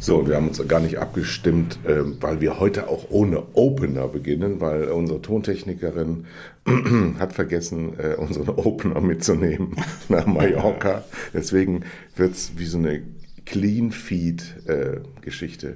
[0.00, 4.60] So, wir haben uns gar nicht abgestimmt, äh, weil wir heute auch ohne Opener beginnen,
[4.60, 6.26] weil unsere Tontechnikerin
[7.18, 9.74] hat vergessen, äh, unseren Opener mitzunehmen
[10.08, 11.02] nach Mallorca.
[11.34, 11.82] Deswegen
[12.14, 13.02] wird es wie so eine
[13.44, 15.68] Clean-Feed-Geschichte.
[15.68, 15.74] Äh,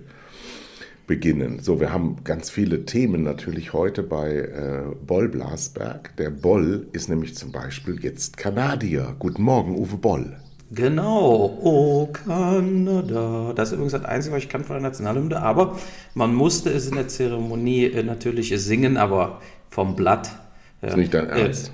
[1.09, 1.59] beginnen.
[1.61, 6.16] So, wir haben ganz viele Themen natürlich heute bei Boll Blasberg.
[6.16, 9.16] Der Boll ist nämlich zum Beispiel jetzt Kanadier.
[9.18, 10.36] Guten Morgen, Uwe Boll.
[10.75, 13.52] Genau, oh Kanada.
[13.54, 15.79] Das ist übrigens das Einzige, was ich kann von der Nationalhymne, aber
[16.14, 20.31] man musste es in der Zeremonie äh, natürlich singen, aber vom Blatt.
[20.81, 21.68] Äh, ist nicht dein äh, Ernst?
[21.68, 21.72] Äh,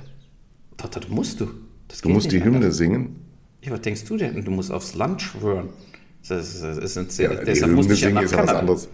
[0.79, 1.49] das, das musst du.
[1.87, 2.77] Das du musst die Hymne anders.
[2.77, 3.17] singen?
[3.63, 4.45] Ja, was denkst du denn?
[4.45, 5.69] Du musst aufs Land schwören.
[6.29, 8.53] Das, das ist ein ja, deshalb musste ich ja ist Kanada.
[8.53, 8.89] was anderes.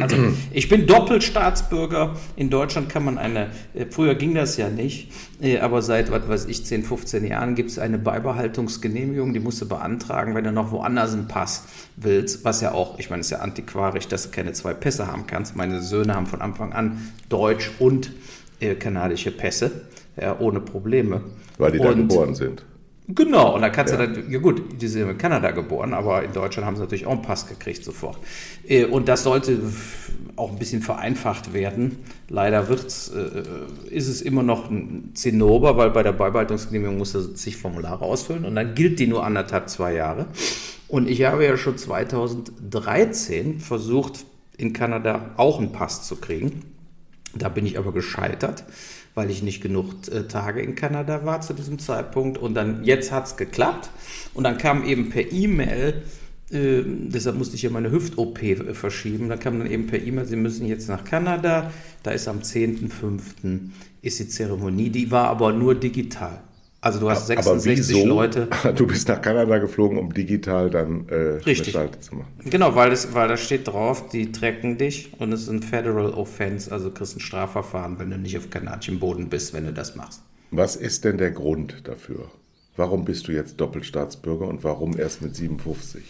[0.00, 0.16] Also,
[0.52, 2.16] ich bin Doppelstaatsbürger.
[2.36, 6.28] In Deutschland kann man eine, äh, früher ging das ja nicht, äh, aber seit, was
[6.28, 10.52] weiß ich, 10, 15 Jahren gibt es eine Beibehaltungsgenehmigung, die musst du beantragen, wenn du
[10.52, 14.24] noch woanders einen Pass willst, was ja auch, ich meine, es ist ja antiquarisch, dass
[14.24, 15.56] du keine zwei Pässe haben kannst.
[15.56, 18.12] Meine Söhne haben von Anfang an Deutsch und
[18.60, 19.82] äh, kanadische Pässe,
[20.20, 21.22] ja, ohne Probleme.
[21.58, 22.64] Weil die da geboren sind.
[23.14, 24.06] Genau, und da kannst ja.
[24.06, 27.06] du dann, ja gut, die sind in Kanada geboren, aber in Deutschland haben sie natürlich
[27.06, 28.18] auch einen Pass gekriegt sofort.
[28.68, 29.58] Äh, und das sollte
[30.36, 31.98] auch ein bisschen vereinfacht werden.
[32.28, 33.42] Leider wird's, äh,
[33.90, 38.44] ist es immer noch ein Zinnober, weil bei der Beibehaltungsgenehmigung muss er zig Formulare ausfüllen
[38.44, 40.26] und dann gilt die nur anderthalb, zwei Jahre.
[40.86, 44.24] Und ich habe ja schon 2013 versucht,
[44.56, 46.62] in Kanada auch einen Pass zu kriegen.
[47.34, 48.64] Da bin ich aber gescheitert
[49.14, 52.38] weil ich nicht genug äh, Tage in Kanada war zu diesem Zeitpunkt.
[52.38, 53.90] Und dann, jetzt hat es geklappt.
[54.34, 56.02] Und dann kam eben per E-Mail,
[56.50, 60.26] äh, deshalb musste ich ja meine Hüft-OP äh, verschieben, da kam dann eben per E-Mail,
[60.26, 61.70] Sie müssen jetzt nach Kanada.
[62.02, 63.70] Da ist am 10.05.
[64.02, 64.90] ist die Zeremonie.
[64.90, 66.40] Die war aber nur digital.
[66.82, 68.06] Also du hast 66 wieso?
[68.06, 68.48] Leute.
[68.74, 71.14] Du bist nach Kanada geflogen, um digital dann äh,
[71.44, 71.72] Richtig.
[71.72, 72.32] Schalte zu machen.
[72.44, 76.10] Genau, weil, das, weil da steht drauf, die tracken dich und es ist ein Federal
[76.14, 79.94] Offense, also kriegst ein Strafverfahren, wenn du nicht auf kanadischem Boden bist, wenn du das
[79.94, 80.22] machst.
[80.50, 82.30] Was ist denn der Grund dafür?
[82.76, 86.02] Warum bist du jetzt Doppelstaatsbürger und warum erst mit 57?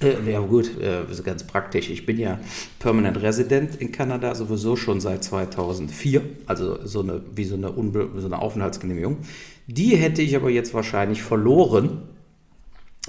[0.00, 1.90] Äh, ja gut, äh, ganz praktisch.
[1.90, 2.38] Ich bin ja
[2.78, 8.10] Permanent Resident in Kanada sowieso schon seit 2004, also so eine, wie so eine, Unbe
[8.16, 9.18] so eine Aufenthaltsgenehmigung.
[9.66, 12.02] Die hätte ich aber jetzt wahrscheinlich verloren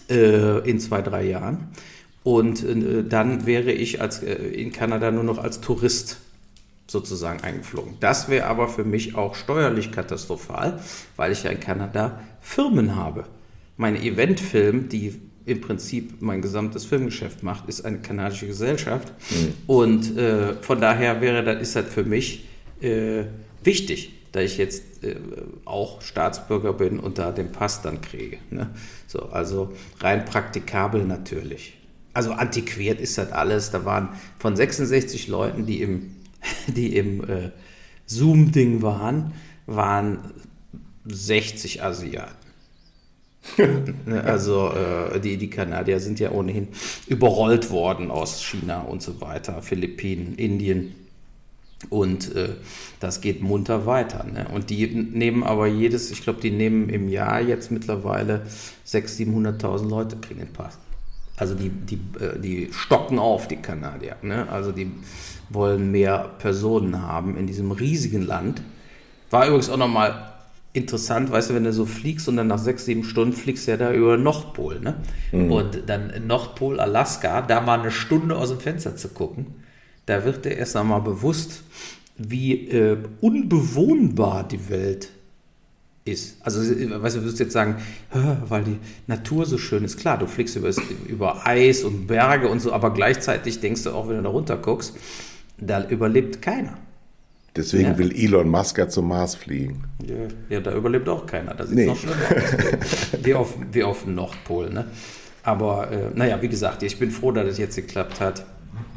[0.09, 1.69] äh, in zwei, drei Jahren.
[2.23, 6.17] Und äh, dann wäre ich als, in Kanada nur noch als Tourist
[6.87, 7.97] sozusagen eingeflogen.
[7.99, 10.79] Das wäre aber für mich auch steuerlich katastrophal,
[11.15, 13.25] weil ich ja in Kanada Firmen habe.
[13.77, 19.11] Meine Eventfilm, die im Prinzip mein gesamtes Filmgeschäft macht, ist eine kanadische Gesellschaft.
[19.29, 19.53] Mhm.
[19.67, 22.45] Und äh, von daher wäre das, ist das für mich
[22.81, 23.23] äh,
[23.63, 25.15] wichtig da ich jetzt äh,
[25.65, 28.37] auch Staatsbürger bin und da den Pass dann kriege.
[28.51, 28.69] Ne?
[29.07, 31.77] So, also rein praktikabel natürlich.
[32.13, 33.71] Also antiquiert ist das alles.
[33.71, 36.15] Da waren von 66 Leuten, die im,
[36.67, 37.51] die im äh,
[38.05, 39.33] Zoom-Ding waren,
[39.65, 40.19] waren
[41.05, 42.35] 60 Asiaten.
[44.05, 46.67] Ne, also äh, die, die Kanadier sind ja ohnehin
[47.07, 50.95] überrollt worden aus China und so weiter, Philippinen, Indien.
[51.89, 52.55] Und äh,
[52.99, 54.25] das geht munter weiter.
[54.25, 54.47] Ne?
[54.53, 58.45] Und die nehmen aber jedes, ich glaube, die nehmen im Jahr jetzt mittlerweile
[58.85, 60.77] 600.000, 700.000 Leute kriegen den Pass.
[61.37, 64.17] Also die, die, äh, die stocken auf, die Kanadier.
[64.21, 64.49] Ne?
[64.49, 64.91] Also die
[65.49, 68.61] wollen mehr Personen haben in diesem riesigen Land.
[69.29, 70.28] War übrigens auch nochmal
[70.73, 73.71] interessant, weißt du, wenn du so fliegst und dann nach sechs, sieben Stunden fliegst du
[73.71, 74.79] ja da über Nordpol.
[74.79, 74.95] Ne?
[75.31, 75.51] Mhm.
[75.51, 79.47] Und dann Nordpol, Alaska, da mal eine Stunde aus dem Fenster zu gucken
[80.09, 81.61] da wird dir erst einmal bewusst,
[82.17, 85.11] wie äh, unbewohnbar die Welt
[86.03, 86.37] ist.
[86.41, 87.75] Also, weißt du, du wirst jetzt sagen,
[88.47, 89.99] weil die Natur so schön ist.
[89.99, 90.71] Klar, du fliegst über,
[91.07, 94.57] über Eis und Berge und so, aber gleichzeitig denkst du auch, wenn du da runter
[94.57, 94.97] guckst,
[95.59, 96.77] da überlebt keiner.
[97.59, 97.97] Deswegen ja.
[97.97, 99.83] will Elon Musk ja zum Mars fliegen.
[100.07, 100.15] Ja,
[100.49, 101.53] ja da überlebt auch keiner.
[101.53, 101.87] Das ist nee.
[101.87, 103.07] noch schlimmer aus.
[103.21, 104.69] wie, auf, wie auf dem Nordpol.
[104.69, 104.85] Ne?
[105.43, 108.45] Aber äh, naja, wie gesagt, ich bin froh, dass es jetzt geklappt hat.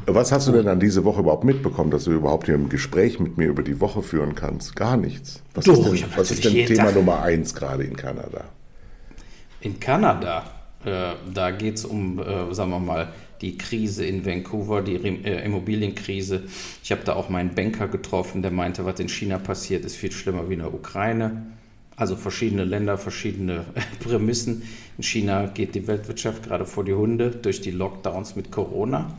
[0.05, 3.19] Was hast du denn an diese Woche überhaupt mitbekommen, dass du überhaupt hier ein Gespräch
[3.19, 4.77] mit mir über die Woche führen kannst?
[4.77, 5.43] Gar nichts.
[5.55, 6.95] Was Doch, ist denn, was ist denn Thema Tag.
[6.95, 8.45] Nummer eins gerade in Kanada?
[9.59, 10.45] In Kanada,
[10.85, 13.09] äh, da geht es um, äh, sagen wir mal,
[13.43, 16.43] die Krise in Vancouver, die äh, Immobilienkrise.
[16.83, 20.11] Ich habe da auch meinen Banker getroffen, der meinte, was in China passiert, ist viel
[20.11, 21.43] schlimmer wie in der Ukraine.
[21.95, 23.65] Also verschiedene Länder, verschiedene
[23.99, 24.63] Prämissen.
[24.97, 29.13] In China geht die Weltwirtschaft gerade vor die Hunde durch die Lockdowns mit Corona.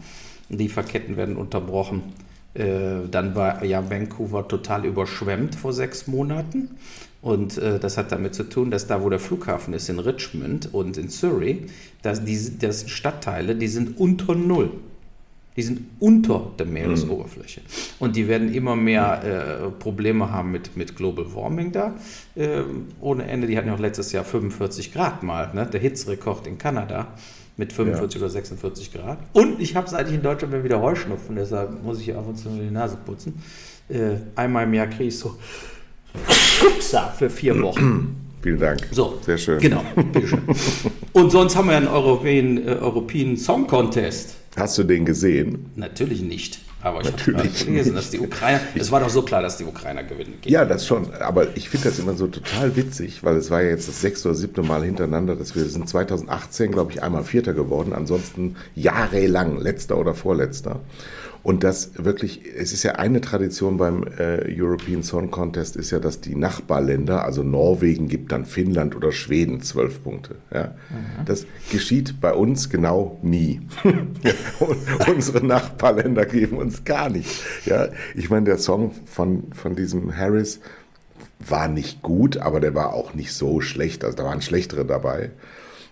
[0.49, 2.03] Lieferketten werden unterbrochen.
[2.55, 6.71] Äh, dann war ja Vancouver total überschwemmt vor sechs Monaten.
[7.25, 10.75] Und äh, das hat damit zu tun, dass da, wo der Flughafen ist, in Richmond
[10.75, 11.63] und in Surrey,
[12.03, 14.71] dass die das Stadtteile, die sind unter Null.
[15.57, 17.61] Die sind unter der Meeresoberfläche.
[17.61, 17.65] Mhm.
[18.01, 21.95] Und die werden immer mehr äh, Probleme haben mit, mit Global Warming da.
[22.35, 22.63] Äh,
[23.01, 25.65] ohne Ende, die hatten ja auch letztes Jahr 45 Grad mal, ne?
[25.65, 27.07] der Hitzrekord in Kanada
[27.57, 28.27] mit 45 ja.
[28.27, 29.19] oder 46 Grad.
[29.33, 32.29] Und ich habe seit ich in Deutschland bin wieder Heuschnupfen, deshalb muss ich hier ab
[32.29, 33.41] und zu die Nase putzen.
[33.89, 35.39] Äh, einmal im Jahr kriege ich so
[37.17, 38.17] für vier Wochen.
[38.43, 38.81] Vielen Dank.
[38.91, 39.59] So, sehr schön.
[39.59, 39.83] Genau,
[40.13, 40.43] bitteschön.
[41.15, 44.35] Und sonst haben wir einen European, äh, European Song Contest.
[44.57, 45.71] Hast du den gesehen?
[45.77, 46.61] Natürlich nicht.
[46.83, 50.05] Aber ich habe gelesen, dass die Ukrainer, es war doch so klar, dass die Ukrainer
[50.05, 50.35] gewinnen.
[50.45, 51.15] Ja, das schon.
[51.15, 54.29] Aber ich finde das immer so total witzig, weil es war ja jetzt das sechste
[54.29, 57.95] oder siebte Mal hintereinander, dass wir sind 2018, glaube ich, einmal Vierter geworden.
[57.95, 60.81] Ansonsten jahrelang letzter oder vorletzter.
[61.45, 65.99] Und das wirklich, es ist ja eine Tradition beim äh, European Song Contest, ist ja,
[65.99, 70.37] dass die Nachbarländer, also Norwegen gibt dann Finnland oder Schweden zwölf Punkte.
[70.53, 70.75] Ja?
[70.89, 71.27] Mhm.
[71.27, 73.61] Das geschieht bei uns genau nie.
[75.07, 77.43] unsere Nachbarländer geben uns gar nichts.
[77.67, 77.89] Ja?
[78.15, 80.61] Ich meine, der Song von, von diesem Harris
[81.47, 84.03] war nicht gut, aber der war auch nicht so schlecht.
[84.03, 85.31] Also da waren schlechtere dabei.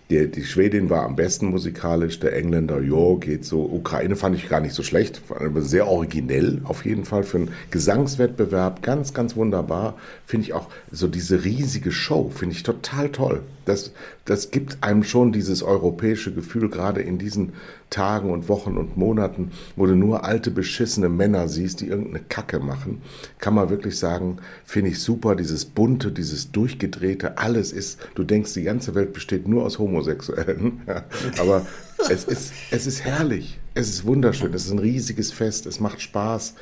[0.09, 3.63] Die, die Schwedin war am besten musikalisch, der Engländer, jo, geht so.
[3.63, 5.21] Ukraine fand ich gar nicht so schlecht,
[5.55, 9.95] sehr originell auf jeden Fall für einen Gesangswettbewerb, ganz, ganz wunderbar.
[10.25, 13.41] Finde ich auch so diese riesige Show, finde ich total toll.
[13.65, 13.93] Das,
[14.25, 17.53] das gibt einem schon dieses europäische Gefühl, gerade in diesen
[17.93, 22.59] Tagen und Wochen und Monaten, wo du nur alte, beschissene Männer siehst, die irgendeine Kacke
[22.59, 23.03] machen,
[23.37, 28.55] kann man wirklich sagen, finde ich super, dieses bunte, dieses durchgedrehte, alles ist, du denkst,
[28.55, 30.81] die ganze Welt besteht nur aus Homosexuellen,
[31.39, 31.67] aber
[32.09, 36.01] es ist, es ist herrlich, es ist wunderschön, es ist ein riesiges Fest, es macht
[36.01, 36.55] Spaß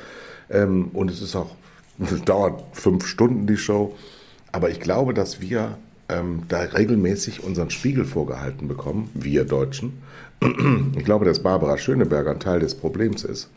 [0.50, 1.56] ähm, und es ist auch,
[1.98, 3.96] es dauert fünf Stunden die Show,
[4.52, 5.78] aber ich glaube, dass wir
[6.10, 9.94] ähm, da regelmäßig unseren Spiegel vorgehalten bekommen, wir Deutschen.
[10.96, 13.48] Ich glaube, dass Barbara Schöneberger ein Teil des Problems ist.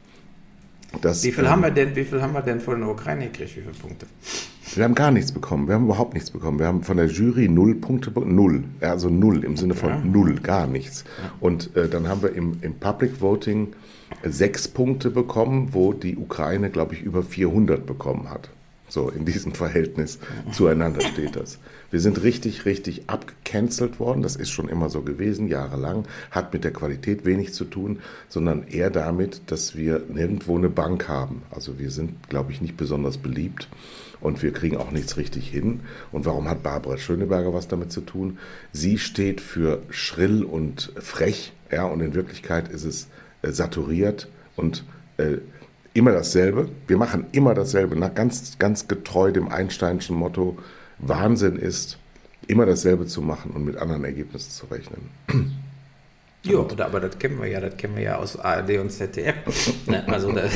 [1.02, 3.26] Dass, wie, viel ähm, haben wir denn, wie viel haben wir denn von der Ukraine
[3.26, 3.58] gekriegt?
[3.58, 4.06] Wie viele Punkte?
[4.74, 5.68] Wir haben gar nichts bekommen.
[5.68, 6.60] Wir haben überhaupt nichts bekommen.
[6.60, 10.00] Wir haben von der Jury null Punkte, null, also null im Sinne von ja.
[10.04, 11.06] null, gar nichts.
[11.40, 13.74] Und äh, dann haben wir im, im Public Voting
[14.24, 18.50] sechs Punkte bekommen, wo die Ukraine, glaube ich, über 400 bekommen hat.
[18.88, 20.20] So in diesem Verhältnis
[20.52, 21.60] zueinander steht das.
[21.92, 24.22] Wir sind richtig, richtig abgecancelt worden.
[24.22, 26.06] Das ist schon immer so gewesen, jahrelang.
[26.32, 28.00] Hat mit der Qualität wenig zu tun,
[28.30, 31.44] sondern eher damit, dass wir nirgendwo eine Bank haben.
[31.52, 33.70] Also wir sind, glaube ich, nicht besonders beliebt
[34.22, 35.82] und wir kriegen auch nichts richtig hin.
[36.12, 38.38] Und warum hat Barbara Schöneberger was damit zu tun?
[38.72, 43.08] Sie steht für schrill und frech, ja, und in Wirklichkeit ist es
[43.42, 44.84] äh, saturiert und
[45.18, 45.38] äh,
[45.94, 46.70] immer dasselbe.
[46.88, 50.58] Wir machen immer dasselbe, nach ganz, ganz getreu dem Einsteinschen Motto,
[51.00, 51.98] Wahnsinn ist,
[52.48, 55.10] immer dasselbe zu machen und mit anderen Ergebnissen zu rechnen.
[56.48, 59.34] Ja, aber das kennen wir ja, das kennen wir ja aus ARD und ZDF.
[59.88, 60.52] Ne, also das,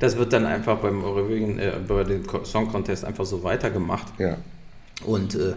[0.00, 4.18] das, wird dann einfach beim Eurovision, äh, bei dem Song Contest einfach so weitergemacht.
[4.18, 4.38] Ja.
[5.04, 5.52] Und äh,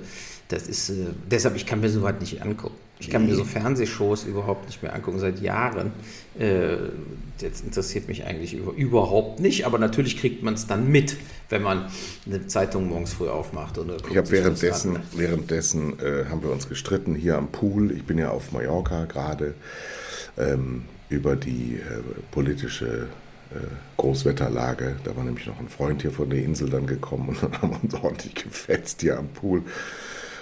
[0.50, 2.76] das ist, äh, deshalb, ich kann mir sowas nicht angucken.
[3.00, 5.92] Ich kann mir so Fernsehshows überhaupt nicht mehr angucken, seit Jahren.
[6.40, 6.78] Äh,
[7.40, 11.16] jetzt interessiert mich eigentlich über, überhaupt nicht, aber natürlich kriegt man es dann mit,
[11.50, 11.86] wenn man
[12.26, 13.78] eine Zeitung morgens früh aufmacht.
[13.78, 17.92] Oder ich habe währenddessen, währenddessen äh, haben wir uns gestritten hier am Pool.
[17.92, 19.54] Ich bin ja auf Mallorca gerade
[20.38, 22.02] ähm, über die äh,
[22.32, 23.08] politische
[23.52, 23.58] äh,
[23.98, 24.96] Großwetterlage.
[25.04, 27.72] Da war nämlich noch ein Freund hier von der Insel dann gekommen und dann haben
[27.72, 29.62] wir uns ordentlich gefetzt hier am Pool.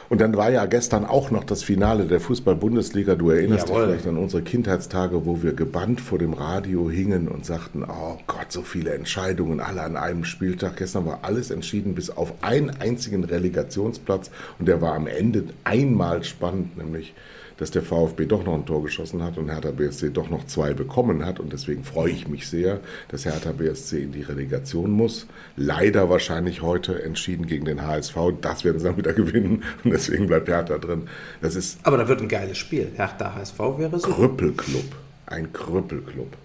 [0.09, 3.15] Und dann war ja gestern auch noch das Finale der Fußball-Bundesliga.
[3.15, 3.81] Du erinnerst Jawohl.
[3.81, 8.17] dich vielleicht an unsere Kindheitstage, wo wir gebannt vor dem Radio hingen und sagten, oh
[8.27, 10.77] Gott, so viele Entscheidungen, alle an einem Spieltag.
[10.77, 16.23] Gestern war alles entschieden bis auf einen einzigen Relegationsplatz und der war am Ende einmal
[16.23, 17.13] spannend, nämlich
[17.57, 20.73] dass der VfB doch noch ein Tor geschossen hat und Hertha BSC doch noch zwei
[20.73, 21.39] bekommen hat.
[21.39, 25.27] Und deswegen freue ich mich sehr, dass Hertha BSC in die Relegation muss.
[25.55, 28.15] Leider wahrscheinlich heute entschieden gegen den HSV.
[28.41, 29.63] Das werden sie dann wieder gewinnen.
[29.83, 31.03] Und deswegen bleibt Hertha drin.
[31.41, 32.91] Das ist Aber da wird ein geiles Spiel.
[32.95, 34.09] Hertha HSV wäre so.
[34.09, 34.95] Krüppelclub.
[35.27, 36.35] Ein Krüppelclub.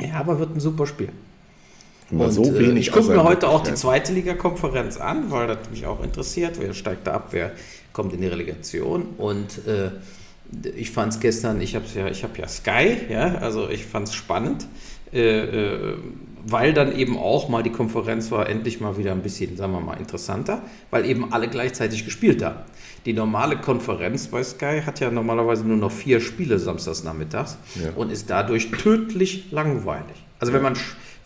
[0.00, 1.08] Ja, aber wird ein super Spiel.
[2.10, 5.86] Und, so äh, ich gucke mir heute auch die zweite Liga-Konferenz an, weil das mich
[5.86, 6.56] auch interessiert.
[6.60, 7.52] Wer steigt da ab, wer
[7.92, 9.06] kommt in die Relegation.
[9.18, 9.90] Und äh,
[10.76, 14.08] ich fand es gestern, ich habe ja, ich habe ja Sky, ja, also ich fand
[14.08, 14.66] es spannend,
[15.12, 15.96] äh, äh,
[16.48, 19.80] weil dann eben auch mal die Konferenz war endlich mal wieder ein bisschen, sagen wir
[19.80, 22.60] mal, interessanter, weil eben alle gleichzeitig gespielt haben.
[23.04, 27.90] Die normale Konferenz bei Sky hat ja normalerweise nur noch vier Spiele samstags nachmittags ja.
[27.96, 30.16] und ist dadurch tödlich langweilig.
[30.38, 30.74] Also wenn man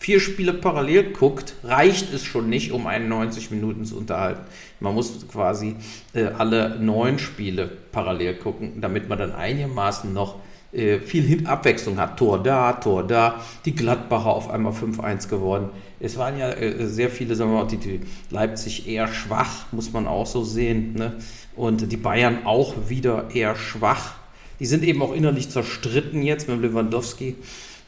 [0.01, 4.41] vier Spiele parallel guckt, reicht es schon nicht, um einen 90 Minuten zu unterhalten.
[4.79, 5.75] Man muss quasi
[6.13, 10.37] äh, alle neun Spiele parallel gucken, damit man dann einigermaßen noch
[10.73, 12.17] äh, viel Abwechslung hat.
[12.17, 15.69] Tor da, Tor da, die Gladbacher auf einmal 5-1 geworden.
[15.99, 17.99] Es waren ja äh, sehr viele, sagen wir mal, die, die
[18.31, 20.95] Leipzig eher schwach, muss man auch so sehen.
[20.95, 21.13] Ne?
[21.55, 24.15] Und die Bayern auch wieder eher schwach.
[24.59, 27.35] Die sind eben auch innerlich zerstritten jetzt mit Lewandowski.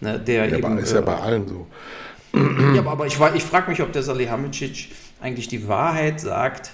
[0.01, 1.67] Ne, der ja, eben, ist ja bei allen so.
[2.75, 4.89] Ja, aber ich, ich frage mich, ob der Salihamidzic
[5.21, 6.71] eigentlich die Wahrheit sagt,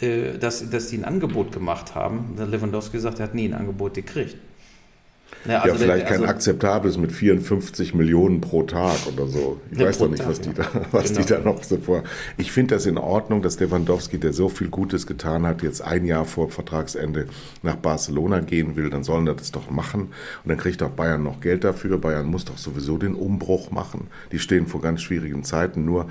[0.00, 2.34] äh, dass, dass die ein Angebot gemacht haben.
[2.38, 4.36] Der Lewandowski sagt, er hat nie ein Angebot gekriegt.
[5.44, 9.60] Ja, also ja vielleicht der, also, kein akzeptables mit 54 Millionen pro Tag oder so.
[9.70, 11.20] Ich weiß doch nicht, Tag, was, die, da, was genau.
[11.20, 12.04] die da noch so vor.
[12.36, 16.04] Ich finde das in Ordnung, dass Lewandowski, der so viel Gutes getan hat, jetzt ein
[16.04, 17.26] Jahr vor Vertragsende
[17.62, 18.90] nach Barcelona gehen will.
[18.90, 20.02] Dann sollen er das doch machen.
[20.02, 21.98] Und dann kriegt auch Bayern noch Geld dafür.
[21.98, 24.08] Bayern muss doch sowieso den Umbruch machen.
[24.30, 25.84] Die stehen vor ganz schwierigen Zeiten.
[25.84, 26.06] Nur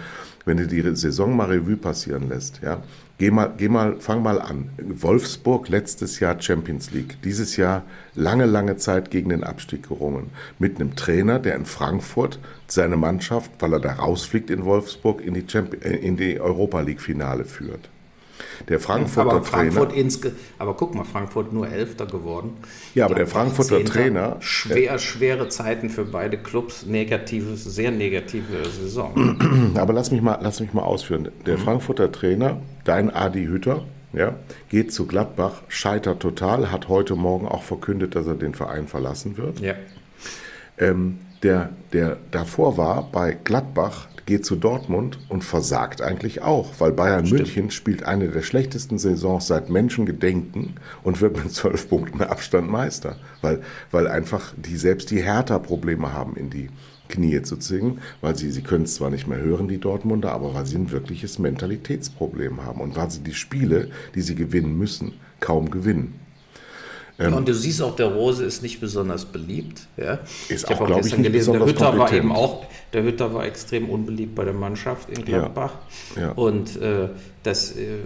[0.45, 2.81] wenn du die Saison mal Revue passieren lässt, ja,
[3.21, 4.71] Geh mal, geh mal, fang mal an.
[4.79, 7.21] Wolfsburg letztes Jahr Champions League.
[7.23, 7.83] Dieses Jahr
[8.15, 10.31] lange, lange Zeit gegen den Abstieg gerungen.
[10.57, 15.35] Mit einem Trainer, der in Frankfurt seine Mannschaft, weil er da rausfliegt in Wolfsburg, in
[15.35, 17.89] die, Champions, äh, in die Europa League Finale führt.
[18.69, 20.35] Der Frankfurter aber Frankfurt Trainer.
[20.59, 22.57] aber guck mal, Frankfurt nur Elfter geworden.
[22.95, 24.37] Ja, aber der Frankfurter Zehnter, Trainer.
[24.39, 29.71] Schwer, schwere Zeiten für beide Clubs, negatives, sehr negative Saison.
[29.75, 31.29] Aber lass mich mal, lass mich mal ausführen.
[31.45, 31.61] Der mhm.
[31.61, 33.83] Frankfurter Trainer, dein Adi Hütter,
[34.13, 34.35] ja,
[34.69, 39.37] geht zu Gladbach, scheitert total, hat heute Morgen auch verkündet, dass er den Verein verlassen
[39.37, 39.59] wird.
[39.59, 39.75] Ja.
[40.77, 46.91] Ähm, der, der davor war bei Gladbach geht zu Dortmund und versagt eigentlich auch, weil
[46.91, 47.41] Bayern Stimmt.
[47.41, 53.17] München spielt eine der schlechtesten Saisons seit Menschengedenken und wird mit zwölf Punkten Abstand Meister,
[53.41, 53.61] weil,
[53.91, 56.69] weil einfach die selbst die Hertha Probleme haben in die
[57.11, 60.53] Knie zu zwingen, weil sie, sie können es zwar nicht mehr hören, die Dortmunder, aber
[60.55, 65.13] weil sie ein wirkliches Mentalitätsproblem haben und weil sie die Spiele, die sie gewinnen müssen,
[65.39, 66.20] kaum gewinnen.
[67.21, 69.87] Ähm, und du siehst auch, der Rose ist nicht besonders beliebt.
[69.97, 70.19] Ja?
[70.49, 73.45] Ist ich auch, glaube ich, nicht gelesen, der Hütter war eben auch, der Hütter war
[73.45, 75.73] extrem unbeliebt bei der Mannschaft in Gladbach.
[76.15, 76.31] Ja, ja.
[76.31, 77.09] Und äh,
[77.43, 77.99] das, äh,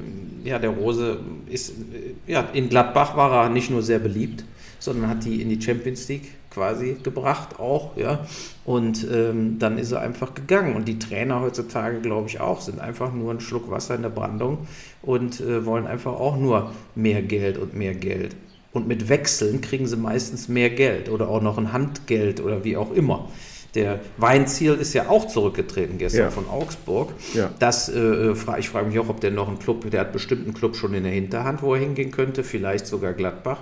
[0.44, 1.20] ja, der Rose
[1.50, 4.44] ist, äh, ja, in Gladbach war er nicht nur sehr beliebt,
[4.80, 8.26] sondern hat die in die Champions League quasi gebracht auch, ja.
[8.64, 10.76] Und ähm, dann ist er einfach gegangen.
[10.76, 14.10] Und die Trainer heutzutage, glaube ich, auch, sind einfach nur ein Schluck Wasser in der
[14.10, 14.68] Brandung
[15.02, 18.36] und äh, wollen einfach auch nur mehr Geld und mehr Geld.
[18.76, 22.76] Und mit Wechseln kriegen sie meistens mehr Geld oder auch noch ein Handgeld oder wie
[22.76, 23.30] auch immer.
[23.74, 26.30] Der Weinziel ist ja auch zurückgetreten gestern ja.
[26.30, 27.14] von Augsburg.
[27.34, 27.52] Ja.
[27.58, 30.54] Das, äh, ich frage mich auch, ob der noch einen Club, der hat bestimmt einen
[30.54, 33.60] Club schon in der Hinterhand, wo er hingehen könnte, vielleicht sogar Gladbach.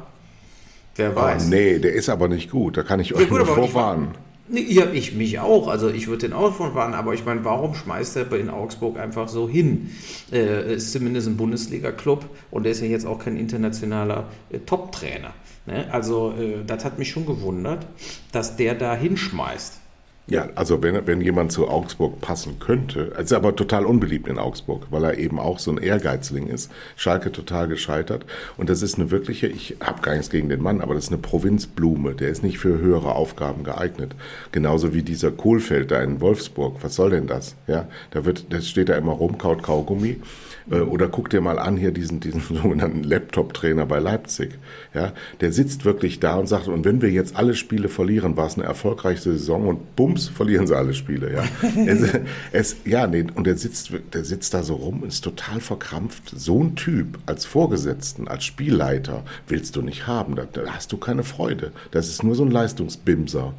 [0.96, 1.44] Wer weiß.
[1.46, 4.10] Oh, nee, der ist aber nicht gut, da kann ich euch ja, nur vorwarnen.
[4.50, 5.70] Ja, ich mich auch.
[5.70, 9.00] Also ich würde den auch von warnen, aber ich meine, warum schmeißt er in Augsburg
[9.00, 9.92] einfach so hin?
[10.32, 15.34] Äh, ist zumindest ein Bundesliga-Club und er ist ja jetzt auch kein internationaler äh, Top-Trainer.
[15.66, 15.88] Ne?
[15.92, 17.88] Also äh, das hat mich schon gewundert,
[18.34, 19.80] dass der da hinschmeißt.
[20.26, 24.88] Ja, also wenn, wenn jemand zu Augsburg passen könnte, ist aber total unbeliebt in Augsburg,
[24.90, 26.72] weil er eben auch so ein Ehrgeizling ist.
[26.96, 28.26] Schalke total gescheitert.
[28.56, 31.12] Und das ist eine wirkliche, ich habe gar nichts gegen den Mann, aber das ist
[31.12, 32.16] eine Provinzblume.
[32.16, 34.16] Der ist nicht für höhere Aufgaben geeignet.
[34.54, 36.78] Genauso wie dieser Kohlfeld da in Wolfsburg.
[36.82, 37.56] Was soll denn das?
[37.68, 40.22] Ja, da wird, das steht da immer rum, kaut Kaugummi.
[40.70, 44.58] Äh, oder guck dir mal an hier diesen, diesen sogenannten Laptop-Trainer bei Leipzig.
[44.94, 48.48] Ja, der sitzt wirklich da und sagt, und wenn wir jetzt alle Spiele verlieren, war
[48.48, 51.34] es eine erfolgreiche Saison und bums, verlieren sie alle Spiele.
[51.34, 51.44] Ja,
[51.86, 52.10] es,
[52.52, 56.34] es, ja nee, und der sitzt, der sitzt da so rum, ist total verkrampft.
[56.36, 60.36] So ein Typ als Vorgesetzten, als Spielleiter willst du nicht haben.
[60.36, 61.72] Da, da hast du keine Freude.
[61.92, 63.54] Das ist nur so ein Leistungsbimser.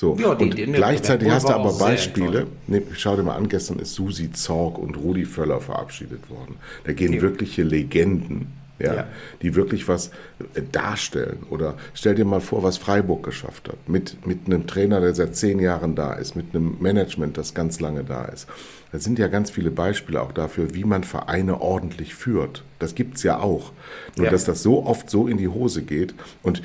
[0.00, 2.46] So, ja, die, und die, gleichzeitig hast du aber Beispiele.
[2.66, 6.54] Nee, schau dir mal an, gestern ist Susi Zorg und Rudi Völler verabschiedet worden.
[6.84, 7.20] Da gehen ja.
[7.20, 8.46] wirkliche Legenden,
[8.78, 9.06] ja, ja,
[9.42, 10.08] die wirklich was
[10.54, 11.40] äh, darstellen.
[11.50, 13.90] Oder stell dir mal vor, was Freiburg geschafft hat.
[13.90, 17.78] Mit, mit einem Trainer, der seit zehn Jahren da ist, mit einem Management, das ganz
[17.78, 18.48] lange da ist.
[18.92, 22.64] Da sind ja ganz viele Beispiele auch dafür, wie man Vereine ordentlich führt.
[22.78, 23.72] Das gibt es ja auch.
[24.16, 24.32] Nur, ja.
[24.32, 26.14] dass das so oft so in die Hose geht.
[26.42, 26.62] Und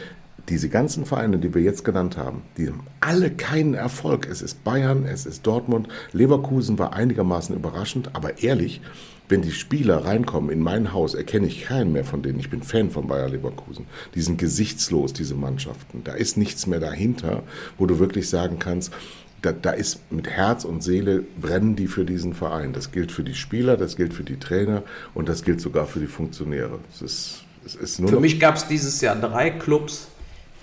[0.50, 4.28] diese ganzen Vereine, die wir jetzt genannt haben, die haben alle keinen Erfolg.
[4.30, 8.82] Es ist Bayern, es ist Dortmund, Leverkusen war einigermaßen überraschend, aber ehrlich,
[9.28, 12.40] wenn die Spieler reinkommen in mein Haus, erkenne ich keinen mehr von denen.
[12.40, 13.86] Ich bin Fan von Bayer Leverkusen.
[14.14, 16.04] Die sind gesichtslos, diese Mannschaften.
[16.04, 17.42] Da ist nichts mehr dahinter,
[17.78, 18.94] wo du wirklich sagen kannst,
[19.42, 22.74] da, da, ist mit Herz und Seele brennen die für diesen Verein.
[22.74, 24.84] Das gilt für die Spieler, das gilt für die Trainer
[25.14, 26.80] und das gilt sogar für die Funktionäre.
[26.92, 30.08] Es ist, es ist für mich gab es dieses Jahr drei Clubs,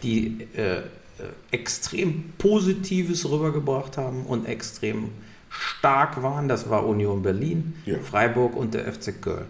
[0.02, 0.82] die äh, äh,
[1.50, 5.10] extrem Positives rübergebracht haben und extrem
[5.50, 7.98] stark waren, das war Union Berlin, Ja.
[7.98, 9.44] Freiburg und der FC Köln.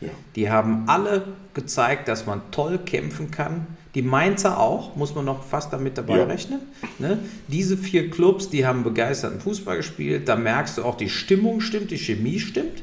[0.00, 0.10] Ja.
[0.34, 3.66] Die haben alle gezeigt, dass man toll kämpfen kann.
[3.94, 6.24] Die Mainzer auch, muss man noch fast damit dabei Ja.
[6.24, 6.60] rechnen.
[6.98, 7.18] Ne?
[7.48, 10.28] Diese vier Clubs, die haben begeisterten Fußball gespielt.
[10.28, 12.82] Da merkst du auch, die Stimmung stimmt, die Chemie stimmt.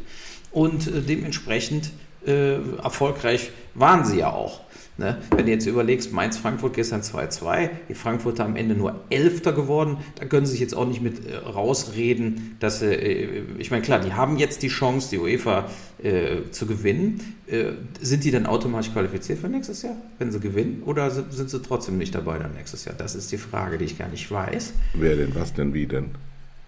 [0.52, 1.92] Und äh, dementsprechend
[2.26, 4.62] äh, erfolgreich waren sie ja auch.
[4.98, 5.18] Ne?
[5.36, 10.26] Wenn du jetzt überlegst, Mainz-Frankfurt gestern 2-2, die Frankfurter am Ende nur Elfter geworden, da
[10.26, 14.00] können sie sich jetzt auch nicht mit äh, rausreden, dass sie, äh, ich meine, klar,
[14.00, 15.68] die haben jetzt die Chance, die UEFA
[16.04, 17.22] äh, zu gewinnen.
[17.48, 17.72] Äh,
[18.02, 20.84] sind die dann automatisch qualifiziert für nächstes Jahr, wenn sie gewinnen?
[20.86, 22.94] Oder sind, sind sie trotzdem nicht dabei dann nächstes Jahr?
[22.96, 24.74] Das ist die Frage, die ich gar nicht weiß.
[24.94, 26.12] Wer denn, was denn, wie denn?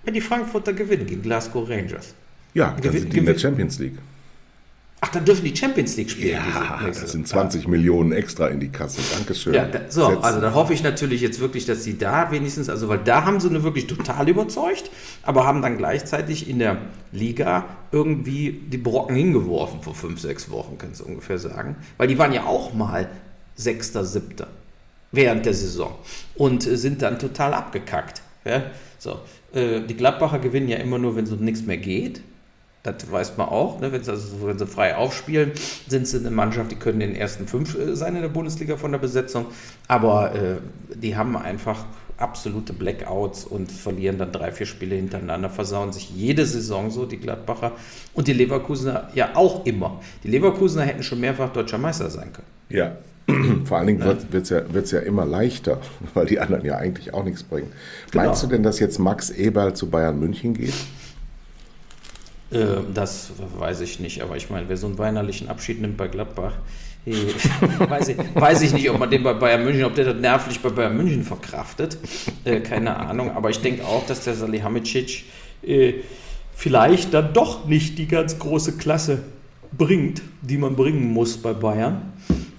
[0.03, 2.15] Wenn die Frankfurter gewinnen gegen Glasgow Rangers.
[2.55, 3.98] Ja, dann Gewinn- sind die in der Champions League.
[5.02, 6.30] Ach, dann dürfen die Champions League spielen.
[6.38, 9.02] Ja, das sind 20 Millionen extra in die Kasse.
[9.16, 9.54] Dankeschön.
[9.54, 12.70] Ja, da, so, Setz- also da hoffe ich natürlich jetzt wirklich, dass sie da wenigstens,
[12.70, 14.90] also weil da haben sie eine wirklich total überzeugt,
[15.22, 16.78] aber haben dann gleichzeitig in der
[17.12, 21.75] Liga irgendwie die Brocken hingeworfen vor fünf, sechs Wochen, kannst du ungefähr sagen.
[21.98, 23.08] Weil die waren ja auch mal
[23.56, 24.48] Sechster, Siebter
[25.12, 25.94] während der Saison
[26.36, 28.22] und äh, sind dann total abgekackt.
[28.44, 28.64] Ja?
[28.98, 29.20] So,
[29.54, 32.22] äh, die Gladbacher gewinnen ja immer nur, wenn so nichts mehr geht.
[32.86, 33.80] Das weiß man auch.
[33.80, 33.92] Ne?
[33.92, 35.51] Wenn, sie, also, wenn sie frei aufspielen,
[35.88, 38.77] sind sie eine Mannschaft, die können in den ersten fünf äh, sein in der Bundesliga
[38.77, 39.48] von der Besetzung.
[39.88, 40.58] Aber äh,
[40.96, 41.86] die haben einfach
[42.18, 47.18] absolute Blackouts und verlieren dann drei, vier Spiele hintereinander, versauen sich jede Saison so, die
[47.18, 47.74] Gladbacher.
[48.13, 50.00] Und die Leverkusener ja auch immer.
[50.24, 52.48] Die Leverkusener hätten schon mehrfach deutscher Meister sein können.
[52.70, 52.98] Ja,
[53.65, 55.82] vor allen Dingen wird es ja, wird's ja immer leichter,
[56.13, 57.72] weil die anderen ja eigentlich auch nichts bringen.
[58.12, 58.25] Genau.
[58.25, 60.74] Meinst du denn, dass jetzt Max Eberl zu Bayern München geht?
[62.52, 66.08] Äh, das weiß ich nicht, aber ich meine, wer so einen weinerlichen Abschied nimmt bei
[66.08, 66.54] Gladbach,
[67.06, 70.60] weiß, ich, weiß ich nicht, ob man den bei Bayern München, ob der das nervlich
[70.60, 71.98] bei Bayern München verkraftet.
[72.44, 75.25] Äh, keine Ahnung, aber ich denke auch, dass der Salihamidzic
[75.62, 75.94] äh,
[76.56, 79.24] vielleicht dann doch nicht die ganz große Klasse
[79.78, 82.14] bringt, die man bringen muss bei Bayern.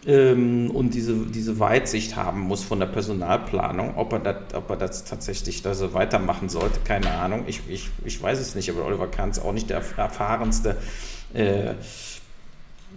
[0.07, 4.77] Ähm, und diese, diese Weitsicht haben muss von der Personalplanung, ob er das, ob er
[4.77, 7.45] das tatsächlich da so weitermachen sollte, keine Ahnung.
[7.49, 10.77] Ich, ich, ich weiß es nicht, aber Oliver Kahn ist auch nicht der erfahrenste.
[11.35, 11.75] Äh,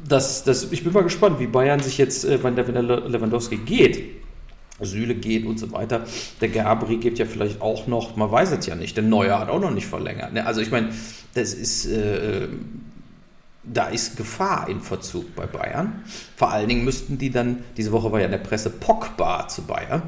[0.08, 4.20] das, das, ich bin mal gespannt, wie Bayern sich jetzt, äh, wenn der, Lewandowski geht,
[4.80, 6.06] Süle geht und so weiter.
[6.42, 9.50] Der Gabri gibt ja vielleicht auch noch, man weiß es ja nicht, der Neuer hat
[9.50, 10.34] auch noch nicht verlängert.
[10.34, 10.46] Ne?
[10.46, 10.90] Also ich meine,
[11.34, 12.48] das ist, äh,
[13.72, 16.04] da ist Gefahr im Verzug bei Bayern.
[16.36, 19.62] Vor allen Dingen müssten die dann, diese Woche war ja in der Presse Pogba zu
[19.64, 20.02] Bayern.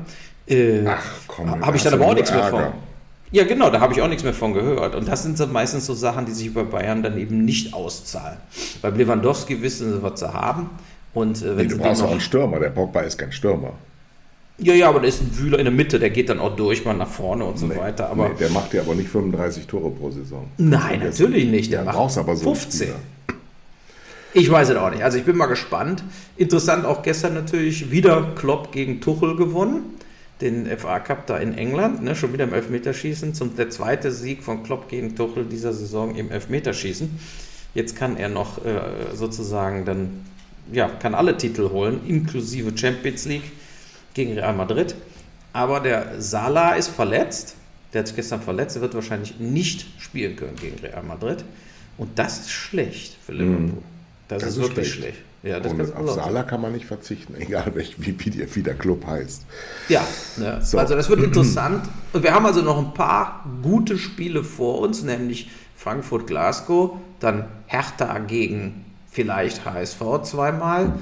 [0.47, 2.63] Äh, Ach komm, habe ich da dann aber auch nichts mehr von.
[3.33, 4.93] Ja, genau, da habe ich auch nichts mehr von gehört.
[4.95, 8.37] Und das sind so meistens so Sachen, die sich bei Bayern dann eben nicht auszahlen.
[8.81, 10.69] Bei Lewandowski wissen sie, was sie haben.
[11.13, 12.59] Und äh, wenn Nee, du brauchst auch einen Stürmer.
[12.59, 13.71] Der Pogba ist kein Stürmer.
[14.57, 16.83] ja, ja, aber da ist ein Wühler in der Mitte, der geht dann auch durch,
[16.83, 18.09] mal nach vorne und so Nee, weiter.
[18.09, 20.47] Aber nee, der macht dir aber nicht 35 Tore pro Saison.
[20.57, 21.71] nein, natürlich nicht.
[21.71, 22.87] Der Ja, macht brauchst aber so einen 15.
[22.87, 22.99] Spieler.
[24.33, 25.03] Ich weiß es auch nicht.
[25.03, 26.03] Also ich bin mal gespannt.
[26.37, 29.97] Interessant auch gestern natürlich wieder Klopp gegen Tuchel gewonnen.
[30.39, 33.33] Den FA Cup da in England, ne, schon wieder im Elfmeterschießen.
[33.33, 37.19] Zum, der zweite Sieg von Klopp gegen Tuchel dieser Saison im Elfmeterschießen.
[37.73, 38.81] Jetzt kann er noch äh,
[39.13, 40.25] sozusagen dann,
[40.71, 43.51] ja, kann alle Titel holen, inklusive Champions League
[44.13, 44.95] gegen Real Madrid.
[45.53, 47.55] Aber der Salah ist verletzt.
[47.93, 48.77] Der hat sich gestern verletzt.
[48.77, 51.43] Er wird wahrscheinlich nicht spielen können gegen Real Madrid.
[51.97, 53.83] Und das ist schlecht für Liverpool.
[54.31, 55.15] Das, Das ist ist wirklich schlecht.
[55.17, 55.19] schlecht.
[55.43, 56.11] Ja, das Und auf.
[56.15, 59.45] Salah kann man nicht verzichten, egal welch, wie, wie, der, wie der Club heißt.
[59.89, 60.05] Ja,
[60.37, 60.59] ne?
[60.63, 60.77] So.
[60.77, 61.83] also das wird interessant.
[62.13, 68.19] Und wir haben also noch ein paar gute Spiele vor uns, nämlich Frankfurt-Glasgow, dann Hertha
[68.19, 70.93] gegen vielleicht HSV zweimal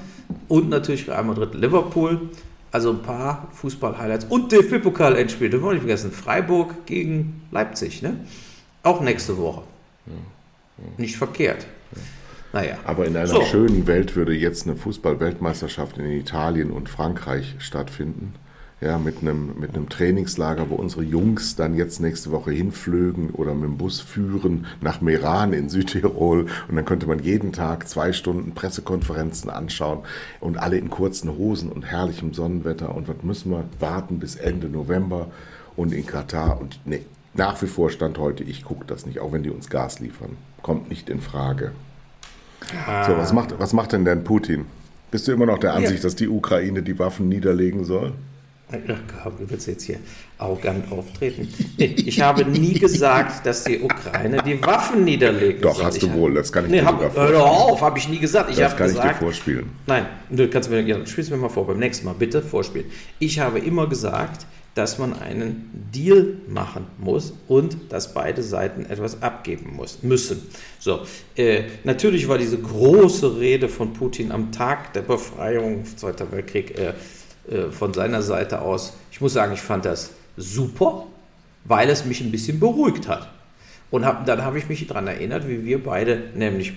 [0.47, 2.29] und natürlich Real Madrid-Liverpool.
[2.71, 4.25] Also ein paar Fußball-Highlights.
[4.29, 6.11] Und DFB-Pokal-Endspiel, dürfen wir nicht vergessen.
[6.11, 8.15] Freiburg gegen Leipzig, ne?
[8.83, 9.63] Auch nächste Woche.
[10.97, 11.65] Nicht verkehrt.
[12.53, 12.77] Naja.
[12.85, 13.41] Aber in einer So.
[13.43, 18.33] schönen Welt würde jetzt eine Fußball-Weltmeisterschaft in Italien und Frankreich stattfinden.
[18.81, 23.53] Ja, mit einem, mit einem Trainingslager, wo unsere Jungs dann jetzt nächste Woche hinflögen oder
[23.53, 26.47] mit dem Bus führen nach Meran in Südtirol.
[26.69, 29.99] Und dann könnte man jeden Tag zwei Stunden Pressekonferenzen anschauen
[30.39, 32.95] und alle in kurzen Hosen und herrlichem Sonnenwetter.
[32.95, 35.27] Und was müssen wir warten bis Ende November
[35.75, 36.61] und in Katar?
[36.61, 39.69] Und nee, nach wie vor stand heute, ich gucke das nicht, auch wenn die uns
[39.69, 40.37] Gas liefern.
[40.61, 41.73] Kommt nicht in Frage.
[43.07, 44.65] So, was macht, was macht denn denn Putin?
[45.11, 48.13] Bist du immer noch der Ansicht, dass die Ukraine die Waffen niederlegen soll?
[48.71, 49.97] Ach du willst jetzt hier
[50.37, 51.47] arrogant auftreten.
[51.77, 55.85] Nee, ich habe nie gesagt, dass die Ukraine die Waffen niederlegen Doch, soll.
[55.85, 57.97] hast du ich wohl, das kann ich nee, dir hab, sogar Hör doch auf, habe
[57.97, 58.51] ich nie gesagt.
[58.51, 59.71] Ich Das kann ich dir gesagt, vorspielen.
[59.87, 62.85] Nein, du kannst mir, ja, spiel's mir mal vor, beim nächsten Mal bitte vorspielen.
[63.17, 69.21] Ich habe immer gesagt, dass man einen Deal machen muss und dass beide Seiten etwas
[69.21, 70.47] abgeben muss, müssen.
[70.79, 71.01] So,
[71.35, 76.93] äh, natürlich war diese große Rede von Putin am Tag der Befreiung, Zweiter Weltkrieg, äh,
[77.49, 81.05] äh, von seiner Seite aus, ich muss sagen, ich fand das super,
[81.65, 83.29] weil es mich ein bisschen beruhigt hat.
[83.91, 86.73] Und hab, dann habe ich mich daran erinnert, wie wir beide nämlich